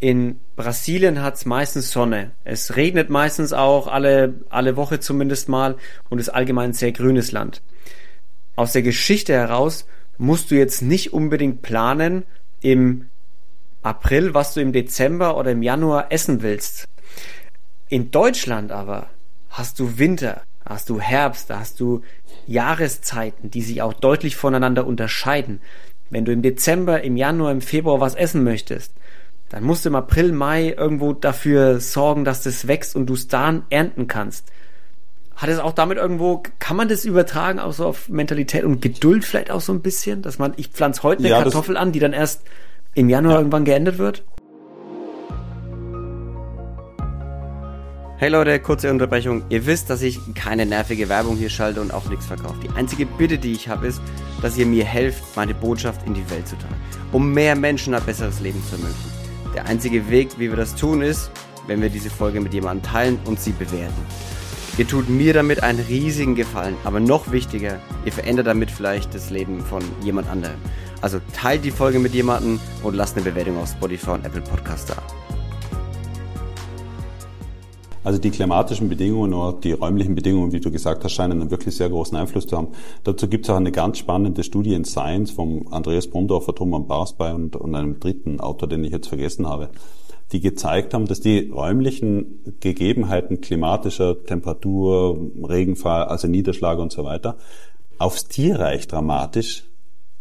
[0.00, 2.32] In Brasilien hat es meistens Sonne.
[2.42, 5.76] Es regnet meistens auch alle, alle Woche zumindest mal
[6.08, 7.62] und ist allgemein ein sehr grünes Land.
[8.56, 9.86] Aus der Geschichte heraus
[10.18, 12.24] musst du jetzt nicht unbedingt planen,
[12.60, 13.06] im
[13.82, 16.86] April, was du im Dezember oder im Januar essen willst.
[17.88, 19.08] In Deutschland aber
[19.50, 22.02] hast du Winter, hast du Herbst, da hast du
[22.46, 25.60] Jahreszeiten, die sich auch deutlich voneinander unterscheiden.
[26.08, 28.92] Wenn du im Dezember, im Januar, im Februar was essen möchtest,
[29.48, 33.28] dann musst du im April, Mai irgendwo dafür sorgen, dass das wächst und du es
[33.28, 34.46] dann ernten kannst.
[35.34, 39.24] Hat es auch damit irgendwo, kann man das übertragen, auch so auf Mentalität und Geduld
[39.24, 41.98] vielleicht auch so ein bisschen, dass man, ich pflanze heute eine ja, Kartoffel an, die
[41.98, 42.42] dann erst
[42.94, 43.38] im Januar ja.
[43.40, 44.22] irgendwann geendet wird?
[48.20, 49.44] Hey Leute, kurze Unterbrechung.
[49.48, 52.58] Ihr wisst, dass ich keine nervige Werbung hier schalte und auch nichts verkaufe.
[52.62, 54.02] Die einzige Bitte, die ich habe, ist,
[54.42, 56.74] dass ihr mir helft, meine Botschaft in die Welt zu tragen,
[57.12, 59.10] um mehr Menschen ein besseres Leben zu ermöglichen.
[59.54, 61.30] Der einzige Weg, wie wir das tun, ist,
[61.66, 64.04] wenn wir diese Folge mit jemandem teilen und sie bewerten.
[64.76, 69.30] Ihr tut mir damit einen riesigen Gefallen, aber noch wichtiger, ihr verändert damit vielleicht das
[69.30, 70.58] Leben von jemand anderem.
[71.00, 74.90] Also teilt die Folge mit jemandem und lasst eine Bewertung auf Spotify und Apple Podcast
[74.90, 75.19] da.
[78.02, 81.76] Also die klimatischen Bedingungen oder die räumlichen Bedingungen, wie du gesagt hast, scheinen einen wirklich
[81.76, 82.68] sehr großen Einfluss zu haben.
[83.04, 87.34] Dazu gibt es auch eine ganz spannende Studie in Science vom Andreas Brumdorfer, Thomas Barsbey
[87.34, 89.70] und, und einem dritten Autor, den ich jetzt vergessen habe
[90.32, 97.36] die gezeigt haben, dass die räumlichen Gegebenheiten klimatischer Temperatur, Regenfall, also Niederschlag und so weiter
[97.98, 99.64] aufs Tierreich dramatisch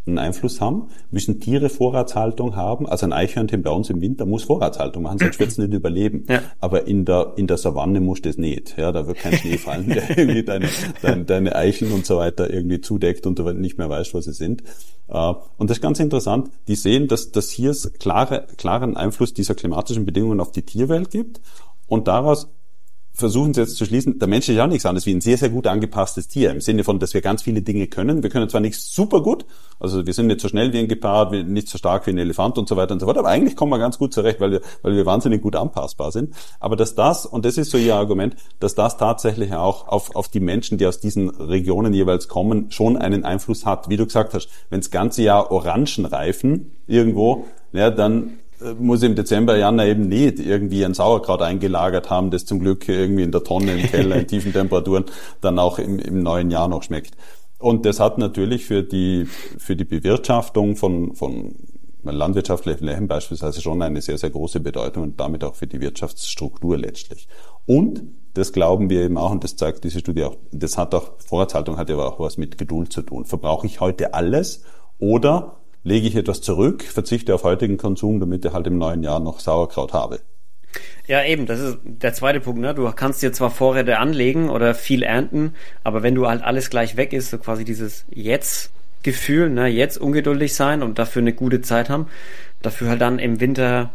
[0.05, 2.87] einen Einfluss haben, müssen Tiere Vorratshaltung haben.
[2.87, 6.25] Also ein Eichhörnchen bei uns im Winter muss Vorratshaltung machen, sonst wird es nicht überleben.
[6.27, 6.41] Ja.
[6.59, 8.77] Aber in der, in der Savanne muss das nicht.
[8.77, 10.69] Ja, da wird kein Schnee fallen, der irgendwie deine,
[11.01, 14.33] deine, deine Eicheln und so weiter irgendwie zudeckt und du nicht mehr weißt, wo sie
[14.33, 14.63] sind.
[15.07, 16.49] Äh, und das ist ganz interessant.
[16.67, 21.11] Die sehen, dass, dass hier es klare, klaren Einfluss dieser klimatischen Bedingungen auf die Tierwelt
[21.11, 21.41] gibt.
[21.87, 22.47] Und daraus
[23.13, 25.37] versuchen Sie jetzt zu schließen, der Mensch ist ja auch nichts anderes wie ein sehr,
[25.37, 26.51] sehr gut angepasstes Tier.
[26.51, 28.23] Im Sinne von, dass wir ganz viele Dinge können.
[28.23, 29.45] Wir können zwar nichts super gut,
[29.79, 32.57] also wir sind nicht so schnell wie ein Gepard, nicht so stark wie ein Elefant
[32.57, 34.61] und so weiter und so fort, aber eigentlich kommen wir ganz gut zurecht, weil wir,
[34.81, 36.33] weil wir wahnsinnig gut anpassbar sind.
[36.59, 40.27] Aber dass das, und das ist so Ihr Argument, dass das tatsächlich auch auf, auf
[40.27, 43.89] die Menschen, die aus diesen Regionen jeweils kommen, schon einen Einfluss hat.
[43.89, 48.39] Wie du gesagt hast, wenn das ganze Jahr Orangen reifen irgendwo, ja, dann
[48.77, 53.23] muss im Dezember, Januar eben nicht irgendwie ein Sauerkraut eingelagert haben, das zum Glück irgendwie
[53.23, 55.05] in der Tonne im Keller in tiefen Temperaturen
[55.41, 57.15] dann auch im, im neuen Jahr noch schmeckt.
[57.57, 61.55] Und das hat natürlich für die, für die Bewirtschaftung von, von
[62.03, 66.77] landwirtschaftlichen Flächen beispielsweise schon eine sehr, sehr große Bedeutung und damit auch für die Wirtschaftsstruktur
[66.77, 67.27] letztlich.
[67.65, 71.11] Und das glauben wir eben auch, und das zeigt diese Studie auch, das hat auch,
[71.19, 73.25] Vorratshaltung hat ja auch was mit Geduld zu tun.
[73.25, 74.63] Verbrauche ich heute alles
[74.97, 75.57] oder
[75.89, 79.39] lege ich etwas zurück, verzichte auf heutigen Konsum, damit ich halt im neuen Jahr noch
[79.39, 80.19] Sauerkraut habe.
[81.07, 82.61] Ja, eben, das ist der zweite Punkt.
[82.61, 82.75] Ne?
[82.75, 86.95] Du kannst dir zwar Vorräte anlegen oder viel ernten, aber wenn du halt alles gleich
[86.95, 89.67] weg ist, so quasi dieses Jetzt-Gefühl, ne?
[89.67, 92.07] jetzt ungeduldig sein und dafür eine gute Zeit haben,
[92.61, 93.89] dafür halt dann im Winter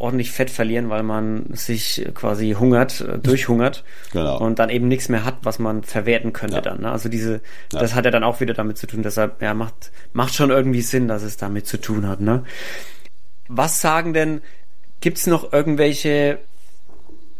[0.00, 4.38] ordentlich Fett verlieren, weil man sich quasi hungert, äh, durchhungert genau.
[4.38, 6.62] und dann eben nichts mehr hat, was man verwerten könnte ja.
[6.62, 6.80] dann.
[6.80, 6.90] Ne?
[6.90, 7.40] Also diese,
[7.72, 7.80] ja.
[7.80, 9.02] das hat ja dann auch wieder damit zu tun.
[9.02, 12.20] Deshalb, ja, macht, macht schon irgendwie Sinn, dass es damit zu tun hat.
[12.20, 12.44] Ne?
[13.48, 14.40] Was sagen denn,
[15.00, 16.38] gibt's noch irgendwelche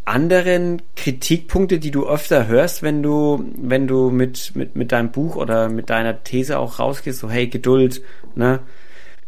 [0.04, 5.36] anderen Kritikpunkte, die du öfter hörst, wenn du, wenn du mit, mit, mit deinem Buch
[5.36, 8.02] oder mit deiner These auch rausgehst, so hey, Geduld,
[8.34, 8.60] ne?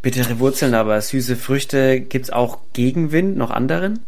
[0.02, 4.04] Bittere Wurzeln, aber süße Früchte, gibt's auch Gegenwind, noch anderen?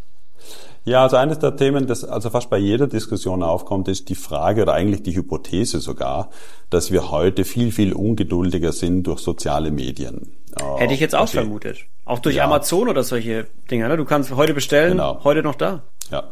[0.85, 4.62] Ja, also eines der Themen, das also fast bei jeder Diskussion aufkommt, ist die Frage
[4.62, 6.30] oder eigentlich die Hypothese sogar,
[6.68, 10.33] dass wir heute viel, viel ungeduldiger sind durch soziale Medien.
[10.76, 11.87] Hätte ich jetzt auch also, vermutet.
[12.04, 12.44] Auch durch ja.
[12.44, 13.88] Amazon oder solche Dinge.
[13.88, 13.96] Ne?
[13.96, 15.24] Du kannst heute bestellen, genau.
[15.24, 15.85] heute noch da.
[16.11, 16.24] Ja,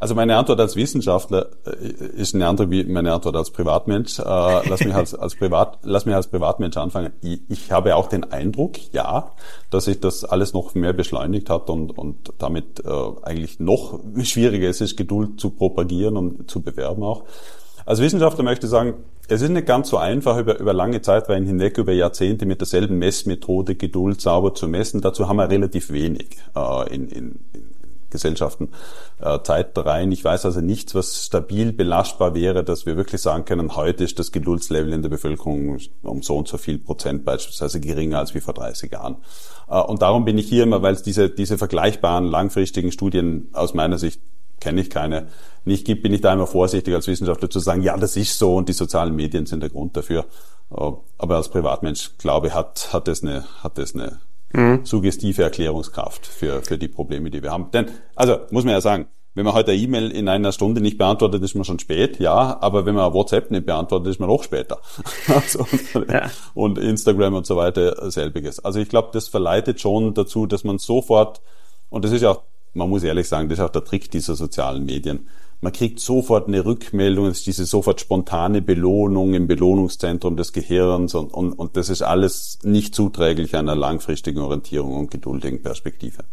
[0.00, 1.86] also meine Antwort als Wissenschaftler äh,
[2.16, 4.18] ist eine andere wie meine Antwort als Privatmensch.
[4.18, 7.12] Äh, lass mich als, als Privat, lass mich als Privatmensch anfangen.
[7.20, 9.32] Ich, habe auch den Eindruck, ja,
[9.68, 12.90] dass sich das alles noch mehr beschleunigt hat und, und damit äh,
[13.22, 17.24] eigentlich noch schwieriger es ist, Geduld zu propagieren und zu bewerben auch.
[17.84, 18.94] Als Wissenschaftler möchte ich sagen,
[19.28, 22.98] es ist nicht ganz so einfach, über, über lange Zeitreihen hinweg, über Jahrzehnte mit derselben
[22.98, 25.02] Messmethode Geduld sauber zu messen.
[25.02, 27.40] Dazu haben wir relativ wenig äh, in, in
[28.10, 28.70] Gesellschaften
[29.20, 30.12] äh, Zeit rein.
[30.12, 34.18] Ich weiß also nichts, was stabil belastbar wäre, dass wir wirklich sagen können, heute ist
[34.18, 38.40] das Geduldslevel in der Bevölkerung um so und so viel Prozent beispielsweise geringer als wie
[38.40, 39.16] vor 30 Jahren.
[39.68, 43.74] Äh, und darum bin ich hier immer, weil es diese, diese vergleichbaren langfristigen Studien aus
[43.74, 44.20] meiner Sicht
[44.60, 45.28] kenne ich keine,
[45.64, 48.56] nicht gibt, bin ich da immer vorsichtig als Wissenschaftler zu sagen, ja, das ist so
[48.56, 50.26] und die sozialen Medien sind der Grund dafür.
[50.70, 54.20] Äh, aber als Privatmensch, glaube hat, hat es eine, hat es eine
[54.52, 54.80] mhm.
[54.84, 57.70] suggestive Erklärungskraft für, für die Probleme, die wir haben.
[57.72, 60.98] Denn, also muss man ja sagen, wenn man heute eine E-Mail in einer Stunde nicht
[60.98, 64.42] beantwortet, ist man schon spät, ja, aber wenn man WhatsApp nicht beantwortet, ist man noch
[64.42, 64.80] später.
[65.28, 65.66] also,
[66.08, 66.30] ja.
[66.54, 68.58] Und Instagram und so weiter selbiges.
[68.58, 71.40] Also ich glaube, das verleitet schon dazu, dass man sofort,
[71.90, 72.42] und das ist ja auch,
[72.74, 75.28] man muss ehrlich sagen, das ist auch der Trick dieser sozialen Medien,
[75.60, 81.14] man kriegt sofort eine Rückmeldung, es ist diese sofort spontane Belohnung im Belohnungszentrum des Gehirns
[81.14, 86.24] und, und, und das ist alles nicht zuträglich einer langfristigen Orientierung und geduldigen Perspektive.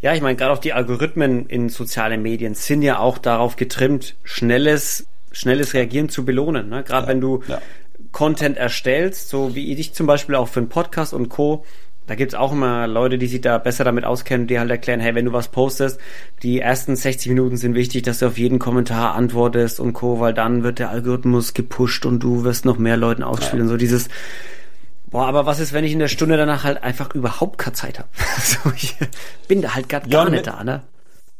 [0.00, 4.16] Ja, ich meine, gerade auch die Algorithmen in sozialen Medien sind ja auch darauf getrimmt,
[4.24, 6.68] schnelles, schnelles Reagieren zu belohnen.
[6.68, 6.82] Ne?
[6.82, 7.60] Gerade ja, wenn du ja.
[8.10, 11.64] Content erstellst, so wie ich zum Beispiel auch für einen Podcast und Co.,
[12.06, 15.14] da gibt's auch immer Leute, die sich da besser damit auskennen, die halt erklären, hey,
[15.14, 16.00] wenn du was postest,
[16.42, 20.34] die ersten 60 Minuten sind wichtig, dass du auf jeden Kommentar antwortest und Co., weil
[20.34, 23.66] dann wird der Algorithmus gepusht und du wirst noch mehr Leuten ausspielen.
[23.66, 23.70] Ja.
[23.70, 24.08] So dieses,
[25.06, 27.98] boah, aber was ist, wenn ich in der Stunde danach halt einfach überhaupt keine Zeit
[27.98, 28.08] habe?
[28.42, 28.96] so, ich
[29.46, 30.82] bin da halt grad ja, gar nicht da, ne?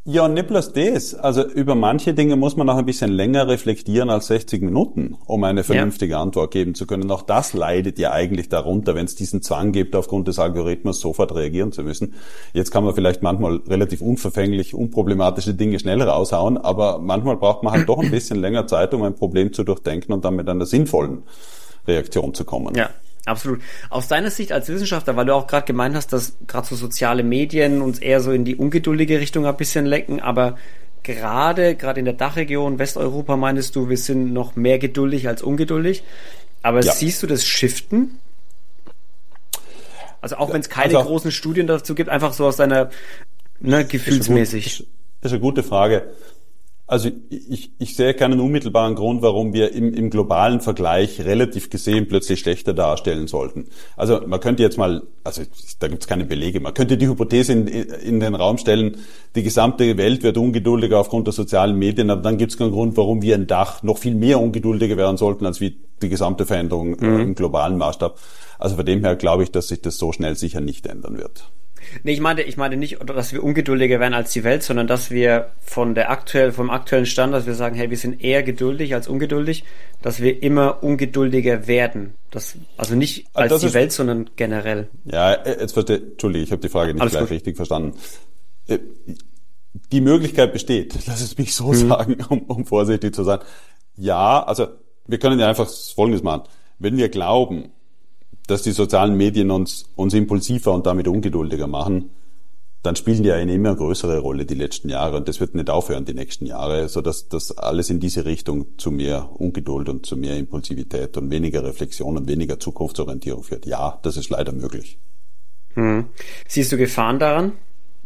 [0.05, 1.15] Ja, nicht bloß das.
[1.15, 5.45] Also über manche Dinge muss man noch ein bisschen länger reflektieren als 60 Minuten, um
[5.45, 6.21] eine vernünftige ja.
[6.21, 7.09] Antwort geben zu können.
[7.09, 11.33] Auch das leidet ja eigentlich darunter, wenn es diesen Zwang gibt, aufgrund des Algorithmus sofort
[11.33, 12.15] reagieren zu müssen.
[12.51, 17.71] Jetzt kann man vielleicht manchmal relativ unverfänglich, unproblematische Dinge schnell raushauen, aber manchmal braucht man
[17.71, 20.65] halt doch ein bisschen länger Zeit, um ein Problem zu durchdenken und dann mit einer
[20.65, 21.23] sinnvollen
[21.87, 22.75] Reaktion zu kommen.
[22.75, 22.89] Ja.
[23.25, 23.61] Absolut.
[23.89, 27.23] Aus deiner Sicht als Wissenschaftler, weil du auch gerade gemeint hast, dass gerade so soziale
[27.23, 30.57] Medien uns eher so in die ungeduldige Richtung ein bisschen lecken, aber
[31.03, 36.03] gerade, gerade in der Dachregion Westeuropa meinst du, wir sind noch mehr geduldig als ungeduldig.
[36.61, 36.91] Aber ja.
[36.91, 38.19] siehst du das Shiften?
[40.21, 42.89] Also auch wenn es keine also, großen Studien dazu gibt, einfach so aus deiner,
[43.59, 44.65] ne, gefühlsmäßig.
[44.65, 44.87] Ist eine,
[45.21, 46.13] ist eine gute Frage.
[46.93, 52.07] Also ich, ich sehe keinen unmittelbaren Grund, warum wir im, im globalen Vergleich relativ gesehen
[52.07, 53.65] plötzlich schlechter darstellen sollten.
[53.97, 55.41] Also man könnte jetzt mal, also
[55.79, 58.97] da gibt es keine Belege, man könnte die Hypothese in, in den Raum stellen,
[59.33, 62.95] die gesamte Welt wird ungeduldiger aufgrund der sozialen Medien, aber dann gibt es keinen Grund,
[62.95, 66.91] warum wir ein Dach noch viel mehr ungeduldiger werden sollten, als wie die gesamte Veränderung
[66.91, 67.19] mhm.
[67.19, 68.19] im globalen Maßstab.
[68.59, 71.49] Also von dem her glaube ich, dass sich das so schnell sicher nicht ändern wird.
[72.03, 75.11] Nee, ich meine, ich meine nicht, dass wir ungeduldiger werden als die Welt, sondern dass
[75.11, 78.93] wir von der aktuell, vom aktuellen Stand, dass wir sagen, hey, wir sind eher geduldig
[78.93, 79.63] als ungeduldig,
[80.01, 82.15] dass wir immer ungeduldiger werden.
[82.31, 84.89] Das, also nicht als das die ist, Welt, sondern generell.
[85.05, 87.31] Ja, äh, jetzt verstehe, Entschuldige, ich habe die Frage nicht Alles gleich gut.
[87.31, 87.97] richtig verstanden.
[88.67, 88.79] Äh,
[89.91, 91.89] die Möglichkeit besteht, lass es mich so hm.
[91.89, 93.39] sagen, um, um vorsichtig zu sein.
[93.95, 94.67] Ja, also
[95.07, 96.43] wir können ja einfach Folgendes machen.
[96.79, 97.71] Wenn wir glauben,
[98.47, 102.09] dass die sozialen Medien uns, uns impulsiver und damit ungeduldiger machen,
[102.83, 106.03] dann spielen die eine immer größere Rolle die letzten Jahre und das wird nicht aufhören
[106.03, 110.17] die nächsten Jahre, so dass das alles in diese Richtung zu mehr Ungeduld und zu
[110.17, 113.65] mehr Impulsivität und weniger Reflexion und weniger Zukunftsorientierung führt.
[113.65, 114.99] Ja, das ist leider möglich.
[115.75, 116.07] Hm.
[116.47, 117.53] Siehst du Gefahren daran,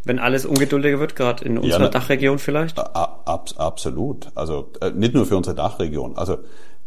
[0.03, 2.77] wenn alles ungeduldiger wird, gerade in unserer ja, Dachregion vielleicht?
[2.77, 3.25] Ab,
[3.57, 4.27] absolut.
[4.35, 6.15] Also äh, nicht nur für unsere Dachregion.
[6.15, 6.37] Also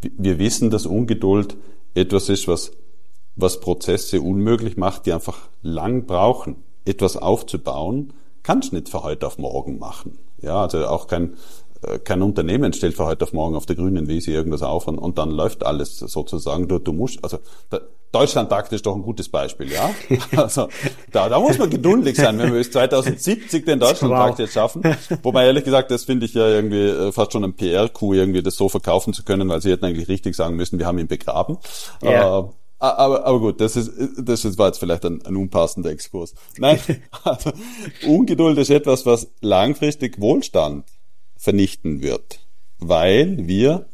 [0.00, 1.56] wir wissen, dass Ungeduld
[1.94, 2.70] etwas ist, was
[3.40, 8.12] was Prozesse unmöglich macht, die einfach lang brauchen, etwas aufzubauen,
[8.42, 10.18] kannst nicht von heute auf morgen machen.
[10.40, 11.36] Ja, also auch kein,
[11.82, 14.98] äh, kein Unternehmen stellt von heute auf morgen auf der grünen Wiese irgendwas auf und,
[14.98, 16.68] und dann läuft alles sozusagen.
[16.68, 17.38] Du, du musst, also
[17.70, 17.82] der
[18.12, 19.90] Deutschland-Takt ist doch ein gutes Beispiel, ja.
[20.36, 20.68] Also
[21.12, 24.38] da, da muss man geduldig sein, wenn wir bis 2070 den Deutschland-Takt wow.
[24.38, 24.82] jetzt schaffen.
[25.22, 28.56] Wobei ehrlich gesagt, das finde ich ja irgendwie äh, fast schon ein PR-Coup, irgendwie das
[28.56, 31.58] so verkaufen zu können, weil sie hätten eigentlich richtig sagen müssen, wir haben ihn begraben.
[32.02, 32.50] Ja.
[32.80, 36.34] Äh, aber, aber gut, das ist, das ist, war jetzt vielleicht ein, ein unpassender Exkurs.
[36.58, 36.78] Nein,
[37.24, 37.52] also,
[38.06, 40.84] Ungeduld ist etwas, was langfristig Wohlstand
[41.36, 42.40] vernichten wird,
[42.78, 43.86] weil wir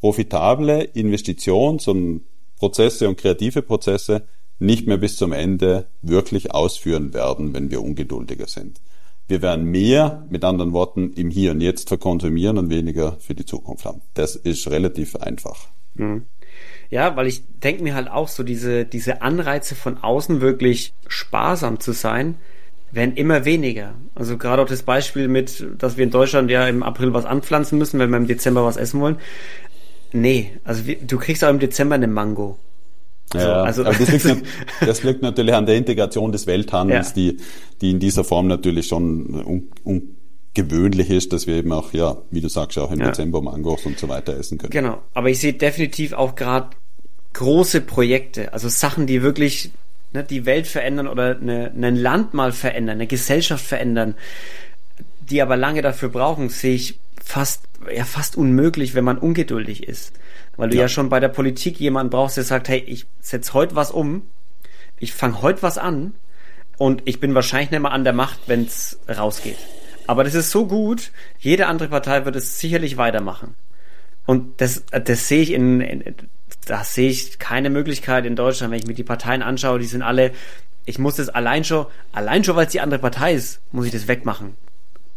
[0.00, 2.22] profitable Investitions- und
[2.56, 4.24] Prozesse und kreative Prozesse
[4.58, 8.80] nicht mehr bis zum Ende wirklich ausführen werden, wenn wir ungeduldiger sind.
[9.28, 13.44] Wir werden mehr, mit anderen Worten, im Hier und Jetzt verkonsumieren und weniger für die
[13.44, 14.00] Zukunft haben.
[14.14, 15.68] Das ist relativ einfach.
[15.94, 16.26] Mhm.
[16.90, 21.80] Ja, weil ich denke mir halt auch so, diese, diese Anreize von außen wirklich sparsam
[21.80, 22.36] zu sein,
[22.90, 23.94] werden immer weniger.
[24.14, 27.78] Also gerade auch das Beispiel mit, dass wir in Deutschland ja im April was anpflanzen
[27.78, 29.16] müssen, wenn wir im Dezember was essen wollen.
[30.12, 32.58] Nee, also du kriegst auch im Dezember eine Mango.
[33.34, 34.46] Ja, also, also das, liegt,
[34.80, 37.14] das, liegt, natürlich an der Integration des Welthandels, ja.
[37.14, 37.36] die,
[37.82, 39.68] die in dieser Form natürlich schon
[40.58, 43.06] ungewöhnlich ist, dass wir eben auch, ja, wie du sagst, auch im ja.
[43.06, 44.70] Dezember Mangos und so weiter essen können.
[44.70, 46.70] Genau, aber ich sehe definitiv auch gerade
[47.34, 49.70] große Projekte, also Sachen, die wirklich
[50.12, 54.14] ne, die Welt verändern oder eine, ein Land mal verändern, eine Gesellschaft verändern,
[55.20, 60.12] die aber lange dafür brauchen, sehe ich fast, ja, fast unmöglich, wenn man ungeduldig ist.
[60.56, 63.52] Weil du ja, ja schon bei der Politik jemanden brauchst, der sagt, hey, ich setz
[63.52, 64.22] heute was um,
[64.98, 66.14] ich fange heute was an
[66.78, 69.58] und ich bin wahrscheinlich nicht mehr an der Macht, wenn es rausgeht.
[70.08, 73.54] Aber das ist so gut, jede andere Partei wird es sicherlich weitermachen.
[74.24, 76.14] Und das, das sehe ich in, in
[76.64, 80.00] da sehe ich keine Möglichkeit in Deutschland, wenn ich mir die Parteien anschaue, die sind
[80.00, 80.32] alle,
[80.86, 83.92] ich muss das allein schon, allein schon, weil es die andere Partei ist, muss ich
[83.92, 84.54] das wegmachen.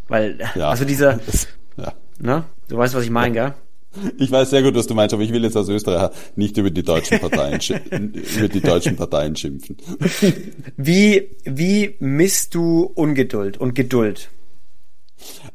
[0.09, 1.21] Weil, ja, also dieser,
[1.77, 1.93] ja.
[2.19, 2.43] ne?
[2.67, 3.53] Du weißt, was ich meine, gell?
[4.17, 6.69] Ich weiß sehr gut, was du meinst, aber ich will jetzt als Österreicher nicht über
[6.69, 7.61] die deutschen Parteien,
[8.37, 9.77] über die deutschen Parteien schimpfen.
[10.75, 14.29] Wie, wie misst du Ungeduld und Geduld?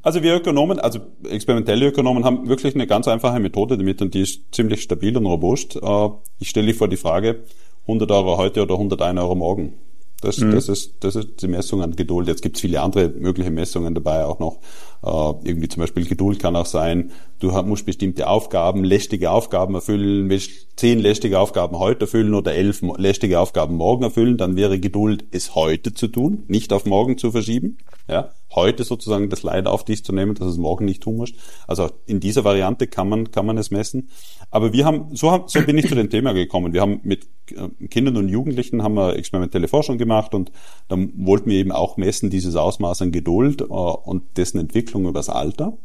[0.02, 4.22] Also wir Ökonomen, also experimentelle Ökonomen haben wirklich eine ganz einfache Methode damit und die
[4.22, 5.76] ist ziemlich stabil und robust.
[5.76, 6.08] Äh,
[6.38, 7.44] ich stelle dich vor die Frage,
[7.82, 9.74] 100 Euro heute oder 101 Euro morgen.
[10.20, 10.52] Das, mhm.
[10.52, 12.28] das, ist, das ist die Messung an Geduld.
[12.28, 14.58] Jetzt gibt es viele andere mögliche Messungen dabei auch noch.
[15.06, 20.28] Äh, irgendwie zum Beispiel Geduld kann auch sein, du musst bestimmte Aufgaben, lästige Aufgaben erfüllen,
[20.28, 25.24] willst zehn lästige Aufgaben heute erfüllen oder elf lästige Aufgaben morgen erfüllen, dann wäre Geduld,
[25.30, 27.78] es heute zu tun, nicht auf morgen zu verschieben.
[28.08, 31.34] Ja, heute sozusagen das Leid auf dich zu nehmen, dass es morgen nicht tun musst.
[31.66, 34.08] Also in dieser Variante kann man, kann man es messen.
[34.50, 36.72] Aber wir haben, so, haben, so bin ich zu dem Thema gekommen.
[36.72, 40.52] Wir haben mit äh, Kindern und Jugendlichen haben wir experimentelle Forschung gemacht und
[40.88, 45.28] dann wollten wir eben auch messen dieses Ausmaß an Geduld äh, und dessen Entwicklung übers
[45.28, 45.76] Alter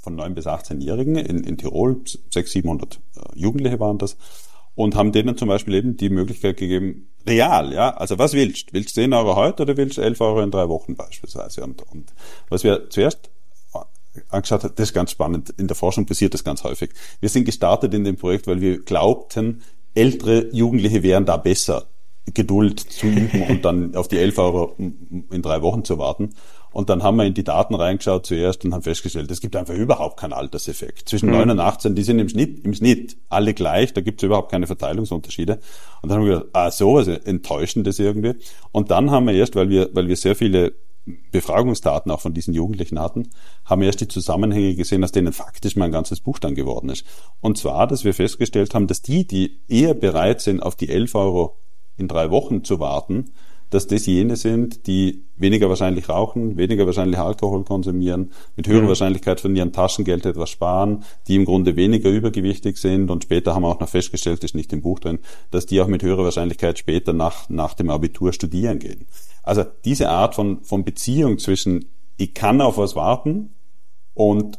[0.00, 4.16] von 9 bis 18-Jährigen in, in Tirol, 600, 700 äh, Jugendliche waren das
[4.74, 8.72] und haben denen zum Beispiel eben die Möglichkeit gegeben, real, ja, also was willst?
[8.72, 11.62] Willst du 10 Euro heute oder willst du 11 Euro in drei Wochen beispielsweise?
[11.62, 12.12] Und, und
[12.48, 13.30] was wir zuerst
[14.30, 16.90] angeschaut haben, das ist ganz spannend, in der Forschung passiert das ganz häufig.
[17.20, 19.62] Wir sind gestartet in dem Projekt, weil wir glaubten,
[19.94, 21.86] ältere Jugendliche wären da besser,
[22.32, 26.30] Geduld zu üben und dann auf die 11 Euro in drei Wochen zu warten.
[26.72, 29.74] Und dann haben wir in die Daten reingeschaut zuerst und haben festgestellt, es gibt einfach
[29.74, 31.08] überhaupt keinen Alterseffekt.
[31.08, 31.36] Zwischen mhm.
[31.36, 34.50] 9 und 18, die sind im Schnitt, im Schnitt alle gleich, da gibt es überhaupt
[34.50, 35.60] keine Verteilungsunterschiede.
[36.02, 38.34] Und dann haben wir gedacht, ah so, also enttäuschend das irgendwie.
[38.72, 40.74] Und dann haben wir erst, weil wir, weil wir sehr viele
[41.32, 43.30] Befragungsdaten auch von diesen Jugendlichen hatten,
[43.64, 47.04] haben wir erst die Zusammenhänge gesehen, aus denen faktisch mein ganzes Buch dann geworden ist.
[47.40, 51.14] Und zwar, dass wir festgestellt haben, dass die, die eher bereit sind, auf die 11
[51.16, 51.58] Euro
[51.96, 53.32] in drei Wochen zu warten,
[53.74, 58.88] dass das jene sind, die weniger wahrscheinlich rauchen, weniger wahrscheinlich Alkohol konsumieren, mit höherer mhm.
[58.88, 63.62] Wahrscheinlichkeit von ihrem Taschengeld etwas sparen, die im Grunde weniger übergewichtig sind und später haben
[63.62, 65.20] wir auch noch festgestellt, ist nicht im Buch drin,
[65.50, 69.06] dass die auch mit höherer Wahrscheinlichkeit später nach, nach dem Abitur studieren gehen.
[69.42, 71.86] Also diese Art von, von Beziehung zwischen
[72.18, 73.54] ich kann auf was warten
[74.14, 74.58] und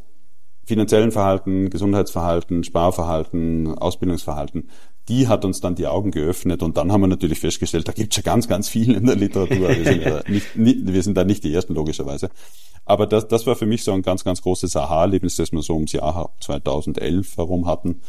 [0.66, 4.70] finanziellen Verhalten, Gesundheitsverhalten, Sparverhalten, Ausbildungsverhalten,
[5.08, 8.12] die hat uns dann die Augen geöffnet und dann haben wir natürlich festgestellt, da gibt
[8.12, 9.68] es ja ganz, ganz viel in der Literatur.
[9.68, 12.30] Wir sind, ja nicht, nicht, wir sind da nicht die Ersten, logischerweise.
[12.86, 15.74] Aber das, das war für mich so ein ganz, ganz großes Aha-Erlebnis, das wir so
[15.74, 18.00] ums Jahr 2011 herum hatten.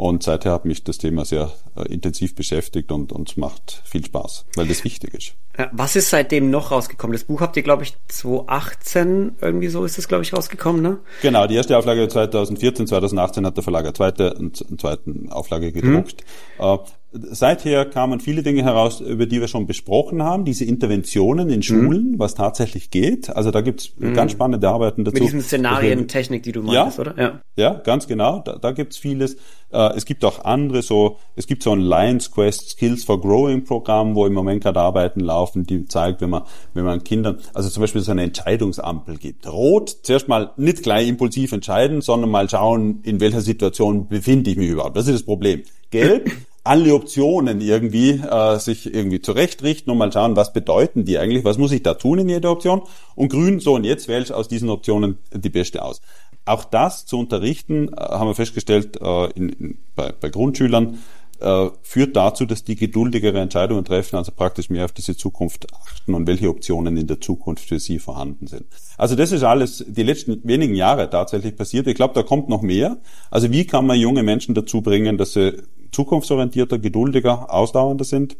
[0.00, 4.46] Und seither hat mich das Thema sehr äh, intensiv beschäftigt und uns macht viel Spaß,
[4.56, 5.34] weil das wichtig ist.
[5.72, 7.12] Was ist seitdem noch rausgekommen?
[7.12, 11.00] Das Buch habt ihr, glaube ich, 2018 irgendwie so ist es, glaube ich, rausgekommen, ne?
[11.20, 16.24] Genau, die erste Auflage 2014, 2018 hat der Verlag eine zweite, eine zweite Auflage gedruckt.
[16.56, 16.64] Hm.
[17.12, 21.62] Seither kamen viele Dinge heraus, über die wir schon besprochen haben, diese Interventionen in mhm.
[21.62, 22.18] Schulen, mhm.
[22.18, 23.34] was tatsächlich geht.
[23.34, 24.14] Also da gibt's mhm.
[24.14, 25.14] ganz spannende Arbeiten dazu.
[25.14, 27.18] Mit diesen Szenarientechnik, die du meinst, ja, oder?
[27.18, 27.40] Ja.
[27.56, 28.40] ja, ganz genau.
[28.40, 29.36] Da, da gibt's vieles.
[29.72, 33.64] Äh, es gibt auch andere so, es gibt so ein Lions Quest Skills for Growing
[33.64, 36.42] Programm, wo im Moment gerade Arbeiten laufen, die zeigt, wenn man,
[36.74, 39.46] wenn man Kindern, also zum Beispiel so eine Entscheidungsampel gibt.
[39.50, 44.56] Rot, zuerst mal nicht gleich impulsiv entscheiden, sondern mal schauen, in welcher Situation befinde ich
[44.56, 44.96] mich überhaupt.
[44.96, 45.62] Das ist das Problem.
[45.90, 46.30] Gelb,
[46.64, 51.58] alle Optionen irgendwie äh, sich irgendwie zurechtrichten und mal schauen, was bedeuten die eigentlich, was
[51.58, 52.82] muss ich da tun in jeder Option.
[53.14, 56.00] Und grün, so und jetzt wähle ich aus diesen Optionen die beste aus.
[56.44, 60.98] Auch das zu unterrichten, äh, haben wir festgestellt, äh, in, in, bei, bei Grundschülern,
[61.40, 66.14] äh, führt dazu, dass die geduldigere Entscheidungen treffen, also praktisch mehr auf diese Zukunft achten
[66.14, 68.66] und welche Optionen in der Zukunft für sie vorhanden sind.
[68.98, 71.86] Also das ist alles die letzten wenigen Jahre tatsächlich passiert.
[71.86, 72.98] Ich glaube, da kommt noch mehr.
[73.30, 78.34] Also wie kann man junge Menschen dazu bringen, dass sie zukunftsorientierter, geduldiger, ausdauernder sind.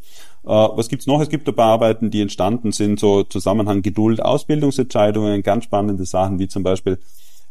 [0.44, 1.20] Äh, was gibt's noch?
[1.20, 6.38] Es gibt ein paar Arbeiten, die entstanden sind, so Zusammenhang Geduld, Ausbildungsentscheidungen, ganz spannende Sachen,
[6.38, 6.98] wie zum Beispiel,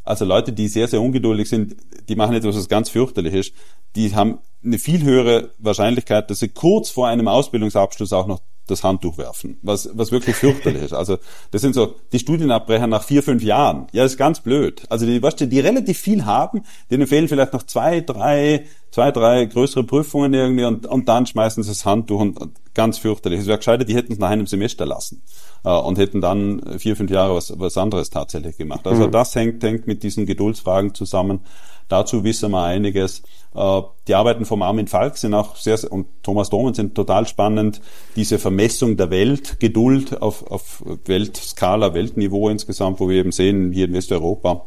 [0.03, 1.75] also Leute, die sehr, sehr ungeduldig sind,
[2.07, 3.53] die machen etwas, was ganz fürchterlich ist.
[3.95, 8.83] Die haben eine viel höhere Wahrscheinlichkeit, dass sie kurz vor einem Ausbildungsabschluss auch noch das
[8.83, 10.93] Handtuch werfen, was, was wirklich fürchterlich ist.
[10.93, 11.17] Also
[11.51, 13.87] das sind so die Studienabbrecher nach vier, fünf Jahren.
[13.91, 14.83] Ja, das ist ganz blöd.
[14.89, 19.11] Also die, weißt du, die relativ viel haben, denen fehlen vielleicht noch zwei, drei, zwei,
[19.11, 23.41] drei größere Prüfungen irgendwie und, und dann schmeißen sie das Handtuch und, und ganz fürchterlich.
[23.41, 25.21] Es wäre gescheiter, die hätten es nach einem Semester lassen
[25.63, 28.87] äh, und hätten dann vier, fünf Jahre was, was anderes tatsächlich gemacht.
[28.87, 29.11] Also mhm.
[29.11, 31.41] das hängt, hängt mit diesen Geduldsfragen zusammen.
[31.89, 33.23] Dazu wissen wir einiges.
[33.53, 37.81] Äh, die Arbeiten vom Armin Falk sind auch sehr, und Thomas Domen sind total spannend.
[38.15, 43.85] Diese Vermessung der Welt, Geduld auf, auf Weltskala, Weltniveau insgesamt, wo wir eben sehen, hier
[43.85, 44.65] in Westeuropa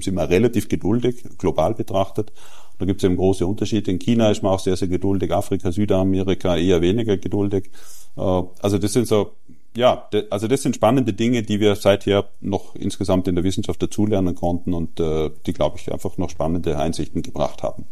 [0.00, 2.32] sind wir relativ geduldig, global betrachtet.
[2.78, 3.90] Da gibt es eben große Unterschiede.
[3.90, 7.70] In China ist man auch sehr, sehr geduldig, Afrika, Südamerika eher weniger geduldig.
[8.16, 9.32] Äh, also das sind so
[9.76, 14.34] ja, also das sind spannende Dinge, die wir seither noch insgesamt in der Wissenschaft dazulernen
[14.34, 17.86] konnten und äh, die, glaube ich, einfach noch spannende Einsichten gebracht haben.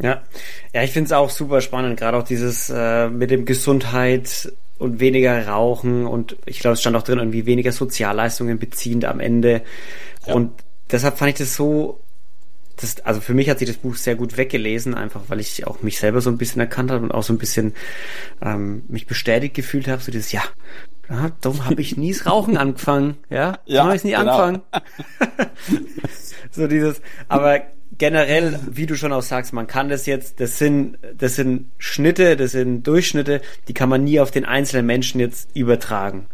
[0.00, 0.22] Ja,
[0.72, 5.00] ja, ich finde es auch super spannend, gerade auch dieses äh, mit dem Gesundheit und
[5.00, 9.62] weniger Rauchen und ich glaube, es stand auch drin, irgendwie weniger Sozialleistungen beziehend am Ende.
[10.26, 10.34] Ja.
[10.34, 10.52] Und
[10.90, 12.00] deshalb fand ich das so
[12.80, 15.82] das, also für mich hat sich das Buch sehr gut weggelesen, einfach weil ich auch
[15.82, 17.74] mich selber so ein bisschen erkannt habe und auch so ein bisschen
[18.40, 20.42] ähm, mich bestätigt gefühlt habe, so dieses, ja,
[21.10, 23.16] ja, darum habe ich nie das Rauchen angefangen.
[23.30, 24.38] Ja, ja habe ich nie genau.
[24.38, 24.62] angefangen.
[26.50, 27.62] so dieses, aber
[27.96, 32.36] generell, wie du schon auch sagst, man kann das jetzt, das sind, das sind Schnitte,
[32.36, 36.26] das sind Durchschnitte, die kann man nie auf den einzelnen Menschen jetzt übertragen.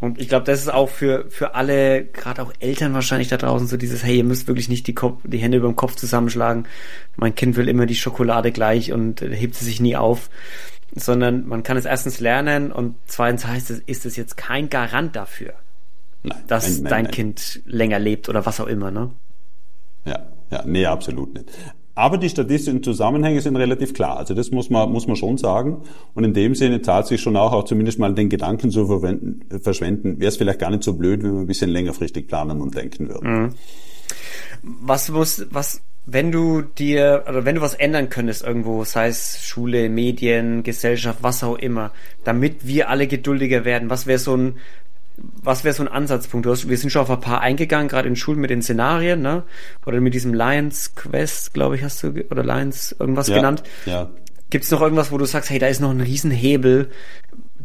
[0.00, 3.66] Und ich glaube, das ist auch für, für alle, gerade auch Eltern wahrscheinlich da draußen,
[3.66, 6.68] so dieses, hey, ihr müsst wirklich nicht die, Kopf, die Hände über dem Kopf zusammenschlagen.
[7.16, 10.30] Mein Kind will immer die Schokolade gleich und hebt sie sich nie auf
[10.94, 15.16] sondern man kann es erstens lernen und zweitens heißt es, ist es jetzt kein Garant
[15.16, 15.54] dafür,
[16.22, 19.10] nein, dass nein, nein, dein Kind länger lebt oder was auch immer, ne?
[20.04, 21.50] Ja, ja, nee, absolut nicht.
[21.98, 24.18] Aber die statistischen Zusammenhänge sind relativ klar.
[24.18, 25.82] Also das muss man, muss man schon sagen.
[26.14, 28.86] Und in dem Sinne zahlt sich schon auch, auch zumindest mal den Gedanken zu
[29.60, 32.76] verschwenden, wäre es vielleicht gar nicht so blöd, wenn wir ein bisschen längerfristig planen und
[32.76, 33.42] denken würden.
[33.42, 33.54] Mhm.
[34.62, 39.46] Was muss, was wenn du dir, oder wenn du was ändern könntest irgendwo, sei es
[39.46, 41.92] Schule, Medien, Gesellschaft, was auch immer,
[42.24, 44.56] damit wir alle geduldiger werden, was wäre so ein,
[45.18, 46.46] was wäre so ein Ansatzpunkt?
[46.46, 49.20] Du hast, wir sind schon auf ein paar eingegangen, gerade in Schulen mit den Szenarien,
[49.20, 49.42] ne?
[49.84, 53.62] Oder mit diesem Lions Quest, glaube ich, hast du, oder Lions irgendwas ja, genannt.
[53.84, 54.08] Ja.
[54.48, 56.88] Gibt es noch irgendwas, wo du sagst, hey, da ist noch ein Riesenhebel,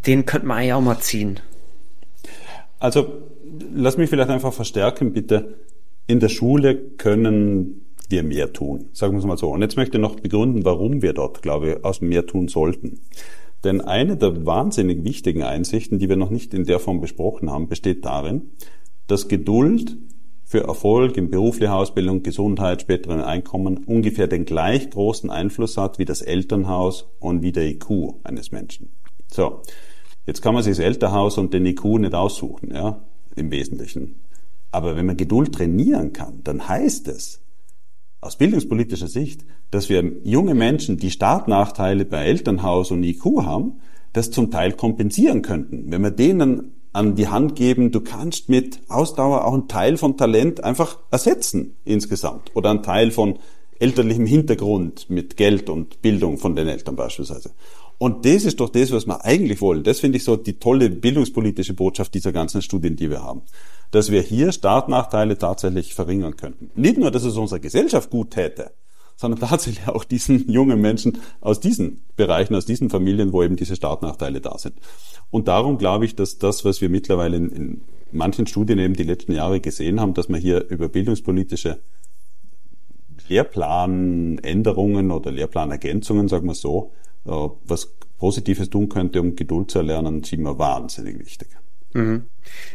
[0.05, 1.39] den könnte man eigentlich auch mal ziehen?
[2.79, 3.23] Also,
[3.73, 5.59] lass mich vielleicht einfach verstärken, bitte.
[6.07, 7.82] In der Schule können
[8.13, 8.85] wir mehr tun.
[8.93, 9.49] Sagen wir es mal so.
[9.49, 13.01] Und jetzt möchte ich noch begründen, warum wir dort, glaube ich, aus mehr tun sollten.
[13.63, 17.67] Denn eine der wahnsinnig wichtigen Einsichten, die wir noch nicht in der Form besprochen haben,
[17.67, 18.51] besteht darin,
[19.07, 19.97] dass Geduld
[20.43, 26.05] für Erfolg in beruflicher Ausbildung, Gesundheit, späteren Einkommen ungefähr den gleich großen Einfluss hat wie
[26.05, 28.91] das Elternhaus und wie der IQ eines Menschen.
[29.31, 29.63] So.
[30.27, 33.03] Jetzt kann man sich das Elternhaus und den IQ nicht aussuchen, ja,
[33.35, 34.21] im Wesentlichen.
[34.71, 37.42] Aber wenn man Geduld trainieren kann, dann heißt es,
[38.25, 43.79] aus bildungspolitischer Sicht, dass wir junge Menschen, die Startnachteile bei Elternhaus und IQ haben,
[44.13, 45.91] das zum Teil kompensieren könnten.
[45.91, 50.15] Wenn wir denen an die Hand geben, du kannst mit Ausdauer auch einen Teil von
[50.15, 53.39] Talent einfach ersetzen insgesamt oder einen Teil von
[53.79, 57.51] elterlichem Hintergrund mit Geld und Bildung von den Eltern beispielsweise.
[57.97, 59.83] Und das ist doch das, was wir eigentlich wollen.
[59.83, 63.41] Das finde ich so die tolle bildungspolitische Botschaft dieser ganzen Studien, die wir haben
[63.93, 66.71] dass wir hier Startnachteile tatsächlich verringern könnten.
[66.73, 68.71] Nicht nur, dass es unserer Gesellschaft gut täte,
[69.15, 73.75] sondern tatsächlich auch diesen jungen Menschen aus diesen Bereichen, aus diesen Familien, wo eben diese
[73.75, 74.73] Startnachteile da sind.
[75.29, 77.81] Und darum glaube ich, dass das, was wir mittlerweile in, in
[78.11, 81.79] manchen Studien eben die letzten Jahre gesehen haben, dass man hier über bildungspolitische
[83.27, 86.93] Lehrplanänderungen oder Lehrplanergänzungen, sagen wir so,
[87.25, 91.49] äh, was Positives tun könnte, um Geduld zu erlernen, sind wir wahnsinnig wichtig.
[91.93, 92.25] Mhm.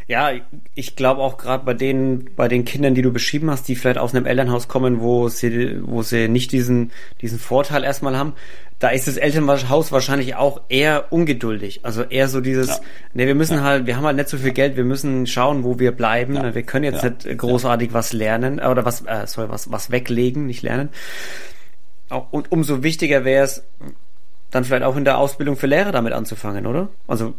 [0.07, 0.31] Ja,
[0.73, 3.99] ich glaube auch gerade bei den bei den Kindern, die du beschrieben hast, die vielleicht
[3.99, 6.91] aus einem Elternhaus kommen, wo sie wo sie nicht diesen
[7.21, 8.33] diesen Vorteil erstmal haben,
[8.79, 11.81] da ist das Elternhaus wahrscheinlich auch eher ungeduldig.
[11.83, 12.79] Also eher so dieses, ja.
[13.13, 13.63] ne, wir müssen ja.
[13.63, 16.35] halt, wir haben halt nicht so viel Geld, wir müssen schauen, wo wir bleiben.
[16.35, 16.55] Ja.
[16.55, 20.63] Wir können jetzt nicht großartig was lernen oder was, äh, sorry, was was weglegen, nicht
[20.63, 20.89] lernen.
[22.31, 23.63] Und umso wichtiger wäre es,
[24.49, 26.87] dann vielleicht auch in der Ausbildung für Lehrer damit anzufangen, oder?
[27.07, 27.35] Also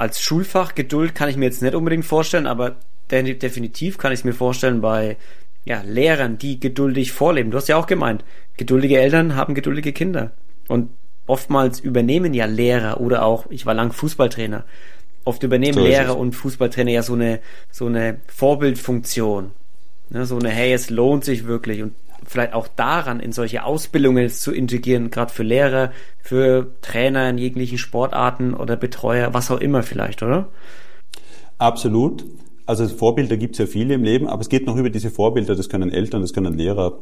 [0.00, 2.76] als Schulfach Geduld kann ich mir jetzt nicht unbedingt vorstellen, aber
[3.10, 5.18] definitiv kann ich es mir vorstellen bei
[5.66, 7.50] ja, Lehrern, die geduldig vorleben.
[7.50, 8.24] Du hast ja auch gemeint,
[8.56, 10.32] geduldige Eltern haben geduldige Kinder.
[10.68, 10.88] Und
[11.26, 14.64] oftmals übernehmen ja Lehrer oder auch, ich war lang Fußballtrainer,
[15.24, 17.40] oft übernehmen so Lehrer und Fußballtrainer ja so eine,
[17.70, 19.50] so eine Vorbildfunktion.
[20.08, 21.82] Ne, so eine, hey, es lohnt sich wirklich.
[21.82, 21.94] Und
[22.30, 25.90] vielleicht auch daran, in solche Ausbildungen zu integrieren, gerade für Lehrer,
[26.22, 30.48] für Trainer in jeglichen Sportarten oder Betreuer, was auch immer vielleicht, oder?
[31.58, 32.24] Absolut.
[32.66, 35.56] Also Vorbilder gibt es ja viele im Leben, aber es geht noch über diese Vorbilder,
[35.56, 37.00] das können Eltern, das können Lehrer,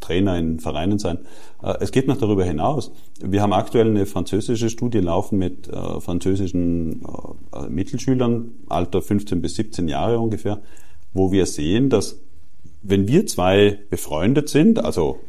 [0.00, 1.18] Trainer in Vereinen sein.
[1.62, 2.90] Äh, es geht noch darüber hinaus.
[3.22, 7.02] Wir haben aktuell eine französische Studie laufen mit äh, französischen
[7.52, 10.60] äh, Mittelschülern, Alter 15 bis 17 Jahre ungefähr,
[11.12, 12.20] wo wir sehen, dass
[12.82, 15.20] wenn wir zwei befreundet sind, also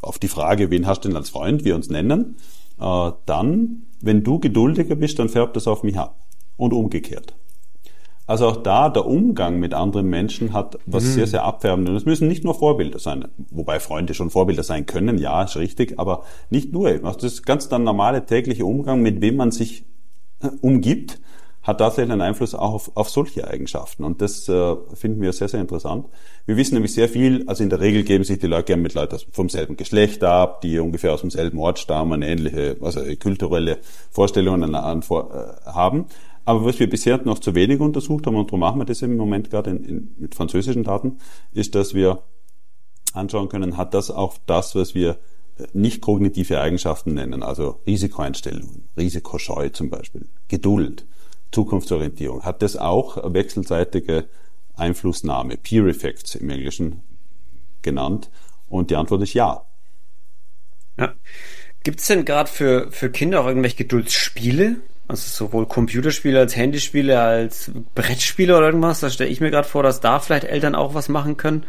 [0.00, 2.36] auf die Frage, wen hast du denn als Freund, wir uns nennen,
[2.80, 6.20] äh, dann, wenn du geduldiger bist, dann färbt das auf mich ab.
[6.56, 7.34] Und umgekehrt.
[8.26, 11.08] Also auch da, der Umgang mit anderen Menschen hat was mhm.
[11.08, 11.94] sehr, sehr abfärbendes.
[11.94, 15.98] Es müssen nicht nur Vorbilder sein, wobei Freunde schon Vorbilder sein können, ja, ist richtig,
[15.98, 16.90] aber nicht nur.
[16.98, 19.84] Das ist ganz der normale tägliche Umgang, mit wem man sich
[20.42, 21.20] äh, umgibt,
[21.66, 24.04] hat tatsächlich einen Einfluss auch auf, auf solche Eigenschaften.
[24.04, 26.06] Und das äh, finden wir sehr, sehr interessant.
[26.46, 28.94] Wir wissen nämlich sehr viel, also in der Regel geben sich die Leute gerne mit
[28.94, 33.78] Leuten vom selben Geschlecht ab, die ungefähr aus demselben Ort stammen, ähnliche, also kulturelle
[34.12, 36.06] Vorstellungen äh, haben.
[36.44, 39.16] Aber was wir bisher noch zu wenig untersucht haben, und darum machen wir das im
[39.16, 41.18] Moment gerade in, in, mit französischen Daten,
[41.52, 42.22] ist, dass wir
[43.12, 45.18] anschauen können, hat das auch das, was wir
[45.72, 51.06] nicht kognitive Eigenschaften nennen, also Risikoeinstellungen, Risikoscheu zum Beispiel, Geduld,
[51.56, 52.42] Zukunftsorientierung.
[52.42, 54.28] Hat das auch wechselseitige
[54.74, 57.02] Einflussnahme, Peer Effects im Englischen
[57.80, 58.30] genannt?
[58.68, 59.64] Und die Antwort ist ja.
[60.98, 61.14] Ja.
[61.82, 64.76] Gibt es denn gerade für, für Kinder auch irgendwelche Geduldsspiele?
[65.08, 69.00] Also sowohl Computerspiele als Handyspiele als Brettspiele oder irgendwas?
[69.00, 71.64] Da stelle ich mir gerade vor, dass da vielleicht Eltern auch was machen können.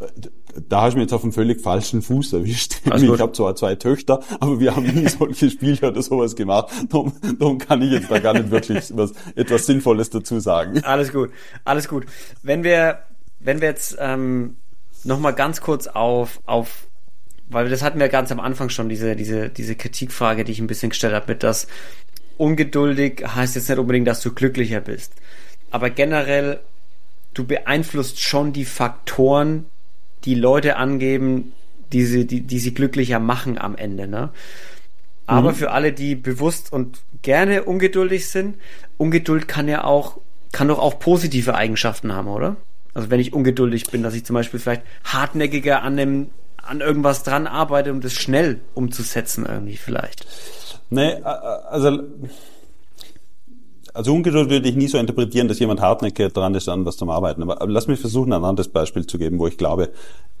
[0.00, 0.06] Äh,
[0.68, 2.76] da hast du mir jetzt auf einem völlig falschen Fuß erwischt.
[2.90, 6.72] Also ich habe zwar zwei Töchter, aber wir haben nie solche Spiele oder sowas gemacht.
[6.88, 10.82] Darum, darum kann ich jetzt da gar nicht wirklich was, etwas Sinnvolles dazu sagen.
[10.84, 11.30] Alles gut,
[11.64, 12.06] alles gut.
[12.42, 13.00] Wenn wir,
[13.40, 14.56] wenn wir jetzt ähm,
[15.04, 16.86] nochmal ganz kurz auf, auf
[17.48, 20.66] weil das hatten wir ganz am Anfang schon, diese, diese, diese Kritikfrage, die ich ein
[20.66, 21.66] bisschen gestellt habe, mit das
[22.36, 25.12] ungeduldig heißt jetzt nicht unbedingt, dass du glücklicher bist.
[25.70, 26.60] Aber generell,
[27.34, 29.66] du beeinflusst schon die Faktoren,
[30.24, 31.52] die Leute angeben,
[31.92, 34.30] die sie, die, die sie glücklicher machen am Ende, ne?
[35.26, 35.54] Aber mhm.
[35.54, 38.56] für alle, die bewusst und gerne ungeduldig sind,
[38.98, 40.18] Ungeduld kann ja auch,
[40.52, 42.56] kann doch auch positive Eigenschaften haben, oder?
[42.92, 46.30] Also wenn ich ungeduldig bin, dass ich zum Beispiel vielleicht hartnäckiger an einem,
[46.62, 50.26] an irgendwas dran arbeite, um das schnell umzusetzen irgendwie vielleicht.
[50.90, 52.02] Nee, also
[53.94, 57.10] also Ungeduld würde ich nie so interpretieren, dass jemand hartnäckig dran ist, an was zum
[57.10, 57.42] Arbeiten.
[57.42, 59.92] Aber lass mich versuchen, ein anderes Beispiel zu geben, wo ich glaube,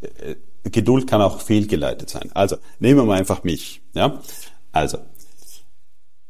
[0.02, 0.34] äh,
[0.70, 2.30] Geduld kann auch fehlgeleitet sein.
[2.34, 3.80] Also, nehmen wir mal einfach mich.
[3.94, 4.20] Ja?
[4.72, 4.98] Also,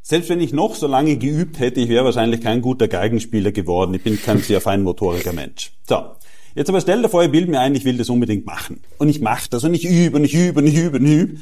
[0.02, 3.94] selbst wenn ich noch so lange geübt hätte, ich wäre wahrscheinlich kein guter Geigenspieler geworden.
[3.94, 5.72] Ich bin kein sehr feinmotoriger Mensch.
[5.88, 6.04] So.
[6.54, 8.80] Jetzt aber stell dir vor, ich bilde mir ein, ich will das unbedingt machen.
[8.98, 11.12] Und ich mache das und ich übe und ich übe und ich übe und ich
[11.12, 11.40] übe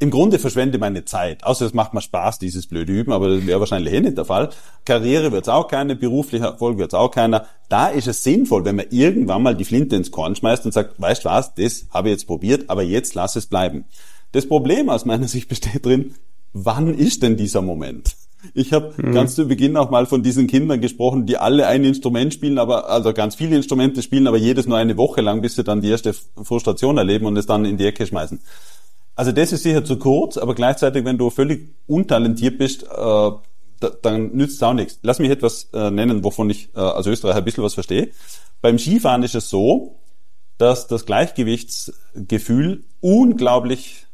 [0.00, 1.44] im Grunde verschwende meine Zeit.
[1.44, 4.24] Außer es macht mir Spaß, dieses blöde Üben, aber das wäre wahrscheinlich eh nicht der
[4.24, 4.50] Fall.
[4.84, 7.46] Karriere wird's auch keine, beruflicher Erfolg wird's auch keiner.
[7.68, 11.00] Da ist es sinnvoll, wenn man irgendwann mal die Flinte ins Korn schmeißt und sagt,
[11.00, 13.84] weißt du was, das habe ich jetzt probiert, aber jetzt lass es bleiben.
[14.32, 16.14] Das Problem aus meiner Sicht besteht drin,
[16.52, 18.16] wann ist denn dieser Moment?
[18.52, 19.12] Ich habe mhm.
[19.12, 22.90] ganz zu Beginn auch mal von diesen Kindern gesprochen, die alle ein Instrument spielen, aber
[22.90, 25.88] also ganz viele Instrumente spielen, aber jedes nur eine Woche lang, bis sie dann die
[25.88, 28.40] erste Frustration erleben und es dann in die Ecke schmeißen.
[29.16, 33.90] Also das ist sicher zu kurz, aber gleichzeitig, wenn du völlig untalentiert bist, äh, da,
[34.02, 34.98] dann nützt es auch nichts.
[35.02, 38.10] Lass mich etwas äh, nennen, wovon ich äh, als Österreicher ein bisschen was verstehe.
[38.60, 40.00] Beim Skifahren ist es so,
[40.58, 44.06] dass das Gleichgewichtsgefühl unglaublich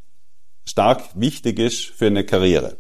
[0.65, 2.77] stark wichtig ist für eine Karriere.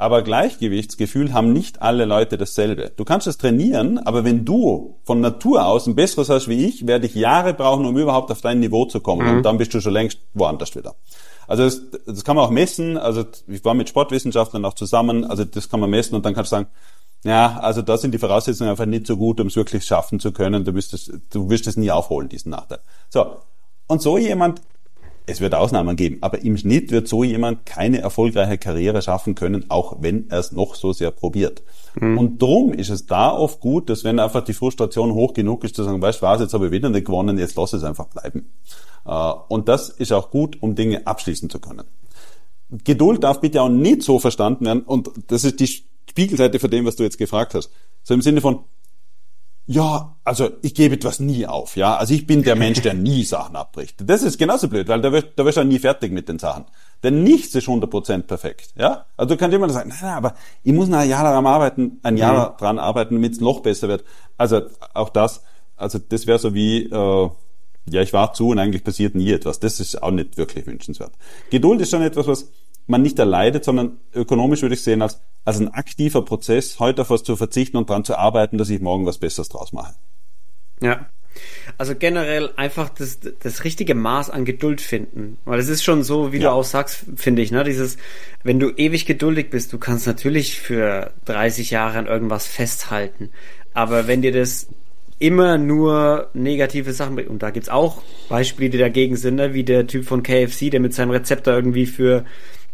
[0.00, 2.90] Aber Gleichgewichtsgefühl haben nicht alle Leute dasselbe.
[2.96, 6.86] Du kannst es trainieren, aber wenn du von Natur aus ein besseres hast wie ich,
[6.86, 9.28] werde ich Jahre brauchen, um überhaupt auf dein Niveau zu kommen.
[9.28, 9.36] Mhm.
[9.36, 10.94] Und dann bist du schon längst woanders wieder.
[11.46, 12.96] Also das, das kann man auch messen.
[12.96, 15.26] Also ich war mit Sportwissenschaftlern auch zusammen.
[15.26, 16.68] Also das kann man messen und dann kannst du sagen,
[17.22, 20.32] ja, also da sind die Voraussetzungen einfach nicht so gut, um es wirklich schaffen zu
[20.32, 20.64] können.
[20.64, 22.78] Du wirst es, du wirst es nie aufholen, diesen Nachteil.
[23.10, 23.36] So.
[23.86, 24.62] Und so jemand
[25.30, 29.66] es wird Ausnahmen geben, aber im Schnitt wird so jemand keine erfolgreiche Karriere schaffen können,
[29.68, 31.62] auch wenn er es noch so sehr probiert.
[31.98, 32.18] Mhm.
[32.18, 35.76] Und drum ist es da oft gut, dass wenn einfach die Frustration hoch genug ist,
[35.76, 38.06] zu sagen, weißt du was, jetzt habe ich wieder nicht gewonnen, jetzt lass es einfach
[38.06, 38.50] bleiben.
[39.06, 41.84] Äh, und das ist auch gut, um Dinge abschließen zu können.
[42.84, 45.68] Geduld darf bitte auch nicht so verstanden werden, und das ist die
[46.10, 47.70] Spiegelseite von dem, was du jetzt gefragt hast.
[48.02, 48.64] So im Sinne von,
[49.70, 51.94] ja, also ich gebe etwas nie auf, ja.
[51.94, 53.98] Also ich bin der Mensch, der nie Sachen abbricht.
[54.04, 56.64] Das ist genauso blöd, weil da wirst, da wirst du nie fertig mit den Sachen.
[57.04, 59.06] Denn nichts ist 100% perfekt, ja.
[59.16, 62.00] Also du kannst immer sagen, nein, nein, aber ich muss noch ein Jahr daran arbeiten,
[62.02, 62.56] ein Jahr mhm.
[62.56, 64.02] dran arbeiten, damit es noch besser wird.
[64.36, 64.62] Also
[64.92, 65.44] auch das,
[65.76, 67.30] also das wäre so wie, äh,
[67.90, 69.60] ja, ich war zu und eigentlich passiert nie etwas.
[69.60, 71.12] Das ist auch nicht wirklich wünschenswert.
[71.50, 72.50] Geduld ist schon etwas, was
[72.90, 77.10] man nicht erleidet, sondern ökonomisch würde ich sehen als, als ein aktiver Prozess, heute auf
[77.10, 79.94] was zu verzichten und daran zu arbeiten, dass ich morgen was Besseres draus mache.
[80.82, 81.06] Ja.
[81.78, 85.38] Also generell einfach das, das richtige Maß an Geduld finden.
[85.44, 86.50] Weil es ist schon so, wie ja.
[86.50, 87.96] du auch sagst, finde ich, ne, dieses,
[88.42, 93.30] wenn du ewig geduldig bist, du kannst natürlich für 30 Jahre an irgendwas festhalten.
[93.72, 94.66] Aber wenn dir das
[95.20, 99.64] immer nur negative Sachen bringt, und da gibt's auch Beispiele, die dagegen sind, ne, wie
[99.64, 102.24] der Typ von KFC, der mit seinem Rezeptor irgendwie für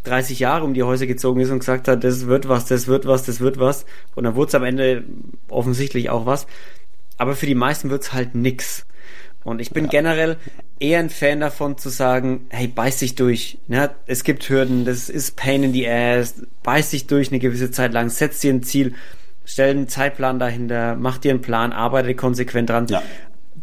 [0.06, 3.06] 30 Jahre um die Häuser gezogen ist und gesagt hat, das wird was, das wird
[3.06, 3.86] was, das wird was.
[4.14, 5.04] Und dann wurde es am Ende
[5.48, 6.46] offensichtlich auch was.
[7.18, 8.86] Aber für die meisten wird es halt nix.
[9.44, 9.90] Und ich bin ja.
[9.90, 10.38] generell
[10.80, 13.58] eher ein Fan davon zu sagen, hey, beiß dich durch.
[13.68, 13.90] Ne?
[14.06, 17.92] Es gibt Hürden, das ist Pain in the Ass, beiß dich durch eine gewisse Zeit
[17.92, 18.94] lang, setz dir ein Ziel,
[19.44, 22.86] stell einen Zeitplan dahinter, mach dir einen Plan, arbeite konsequent dran.
[22.88, 23.02] Ja.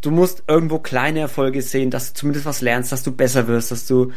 [0.01, 3.71] Du musst irgendwo kleine Erfolge sehen, dass du zumindest was lernst, dass du besser wirst,
[3.71, 4.11] dass du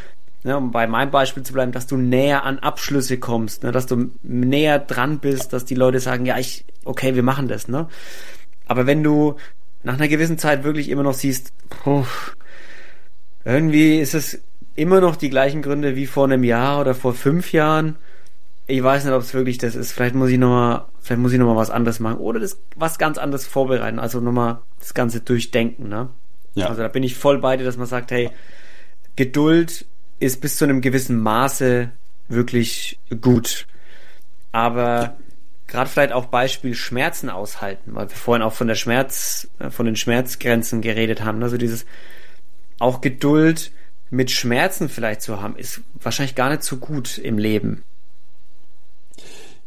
[0.46, 3.86] ne, um bei meinem Beispiel zu bleiben, dass du näher an Abschlüsse kommst, ne, dass
[3.86, 7.88] du näher dran bist, dass die Leute sagen, ja, ich, okay, wir machen das, ne?
[8.66, 9.36] Aber wenn du
[9.82, 12.04] nach einer gewissen Zeit wirklich immer noch siehst, puh,
[13.44, 14.40] irgendwie ist es
[14.76, 17.96] immer noch die gleichen Gründe wie vor einem Jahr oder vor fünf Jahren.
[18.68, 19.92] Ich weiß nicht, ob es wirklich das ist.
[19.92, 22.98] Vielleicht muss ich nochmal, vielleicht muss ich noch mal was anderes machen oder das was
[22.98, 23.98] ganz anderes vorbereiten.
[23.98, 26.08] Also nochmal das Ganze durchdenken, ne?
[26.54, 26.68] Ja.
[26.68, 28.30] Also da bin ich voll bei dir, dass man sagt, hey,
[29.14, 29.86] Geduld
[30.18, 31.90] ist bis zu einem gewissen Maße
[32.28, 33.66] wirklich gut.
[34.52, 35.16] Aber
[35.66, 39.86] gerade vielleicht auch Beispiel Schmerzen aushalten, weil wir vorhin auch von der Schmerz, äh, von
[39.86, 41.42] den Schmerzgrenzen geredet haben.
[41.42, 41.86] Also dieses
[42.78, 43.72] auch Geduld
[44.10, 47.82] mit Schmerzen vielleicht zu haben, ist wahrscheinlich gar nicht so gut im Leben.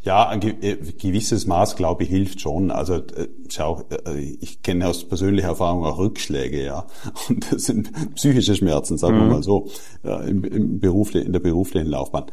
[0.02, 2.72] Ja, ein äh, gewisses Maß, glaube ich, hilft schon.
[2.72, 6.88] Also äh, schau, äh, ich kenne aus persönlicher Erfahrung auch Rückschläge, ja.
[7.30, 9.22] Und das sind psychische Schmerzen, sagen mhm.
[9.22, 9.68] wir mal so,
[10.04, 12.26] im, im Beruf, in der beruflichen Laufbahn.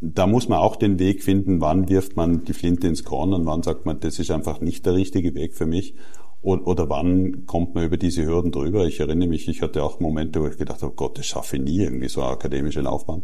[0.00, 3.44] Da muss man auch den Weg finden, wann wirft man die Flinte ins Korn und
[3.44, 5.94] wann sagt man, das ist einfach nicht der richtige Weg für mich.
[6.42, 8.86] Oder wann kommt man über diese Hürden drüber?
[8.86, 11.56] Ich erinnere mich, ich hatte auch Momente, wo ich gedacht habe, oh Gott, das schaffe
[11.56, 13.22] ich nie, irgendwie so eine akademische Laufbahn.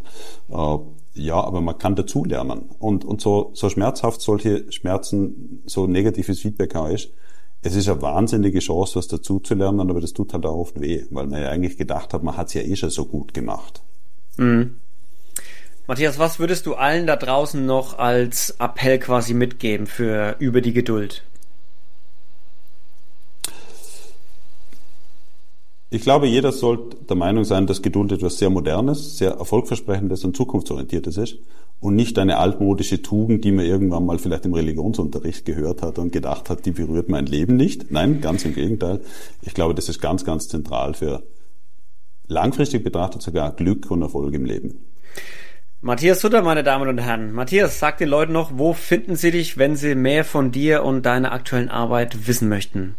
[0.51, 0.79] Äh,
[1.15, 2.67] ja, aber man kann dazulernen.
[2.79, 7.11] Und, und so, so schmerzhaft solche Schmerzen, so negatives Feedback auch ist,
[7.63, 11.27] es ist eine wahnsinnige Chance, was dazuzulernen, aber das tut halt auch oft weh, weil
[11.27, 13.83] man ja eigentlich gedacht hat, man hat es ja eh schon so gut gemacht.
[14.37, 14.77] Mhm.
[15.87, 20.73] Matthias, was würdest du allen da draußen noch als Appell quasi mitgeben für über die
[20.73, 21.23] Geduld?
[25.89, 30.37] Ich glaube, jeder sollte der Meinung sein, dass Geduld etwas sehr Modernes, sehr Erfolgversprechendes und
[30.37, 31.39] zukunftsorientiertes ist
[31.79, 36.13] und nicht eine altmodische Tugend, die man irgendwann mal vielleicht im Religionsunterricht gehört hat und
[36.13, 37.93] gedacht hat, die berührt mein Leben nicht.
[37.93, 39.01] Nein, ganz im Gegenteil.
[39.43, 41.23] Ich glaube, das ist ganz, ganz zentral für
[42.27, 44.85] langfristig betrachtet sogar Glück und Erfolg im Leben.
[45.81, 47.33] Matthias Sutter, meine Damen und Herren.
[47.33, 51.07] Matthias, sag den Leuten noch, wo finden sie dich, wenn sie mehr von dir und
[51.07, 52.97] deiner aktuellen Arbeit wissen möchten?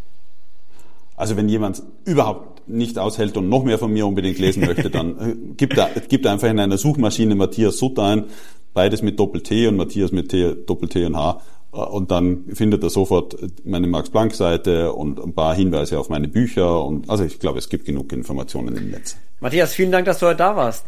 [1.18, 5.18] Also wenn jemand überhaupt nicht aushält und noch mehr von mir unbedingt lesen möchte, dann
[5.20, 8.26] äh, gibt, er, gibt einfach in einer Suchmaschine Matthias Sutter ein,
[8.74, 11.42] beides mit Doppel-T und Matthias mit T, Doppel-T und H.
[11.74, 16.84] Äh, und dann findet er sofort meine Max-Planck-Seite und ein paar Hinweise auf meine Bücher.
[16.84, 19.18] Und also ich glaube, es gibt genug Informationen im Netz.
[19.40, 20.86] Matthias, vielen Dank, dass du heute da warst.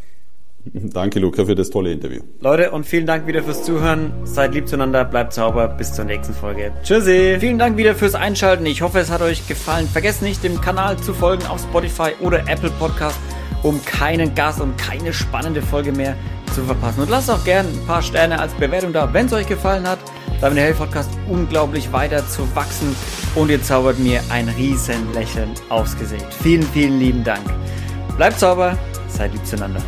[0.73, 2.21] Danke, Luca, für das tolle Interview.
[2.41, 4.11] Leute, und vielen Dank wieder fürs Zuhören.
[4.23, 5.67] Seid lieb zueinander, bleibt sauber.
[5.67, 6.71] Bis zur nächsten Folge.
[6.83, 7.37] Tschüssi.
[7.39, 8.65] Vielen Dank wieder fürs Einschalten.
[8.65, 9.87] Ich hoffe, es hat euch gefallen.
[9.87, 13.17] Vergesst nicht, dem Kanal zu folgen auf Spotify oder Apple Podcast,
[13.63, 16.15] um keinen Gast und keine spannende Folge mehr
[16.53, 17.01] zu verpassen.
[17.01, 19.99] Und lasst auch gerne ein paar Sterne als Bewertung da, wenn es euch gefallen hat.
[20.41, 22.95] Damit der Health Podcast unglaublich weiter zu wachsen
[23.35, 26.25] und ihr zaubert mir ein riesen Lächeln aufs Gesicht.
[26.41, 27.43] Vielen, vielen lieben Dank.
[28.15, 28.77] Bleibt sauber,
[29.09, 29.81] seid lieb zueinander.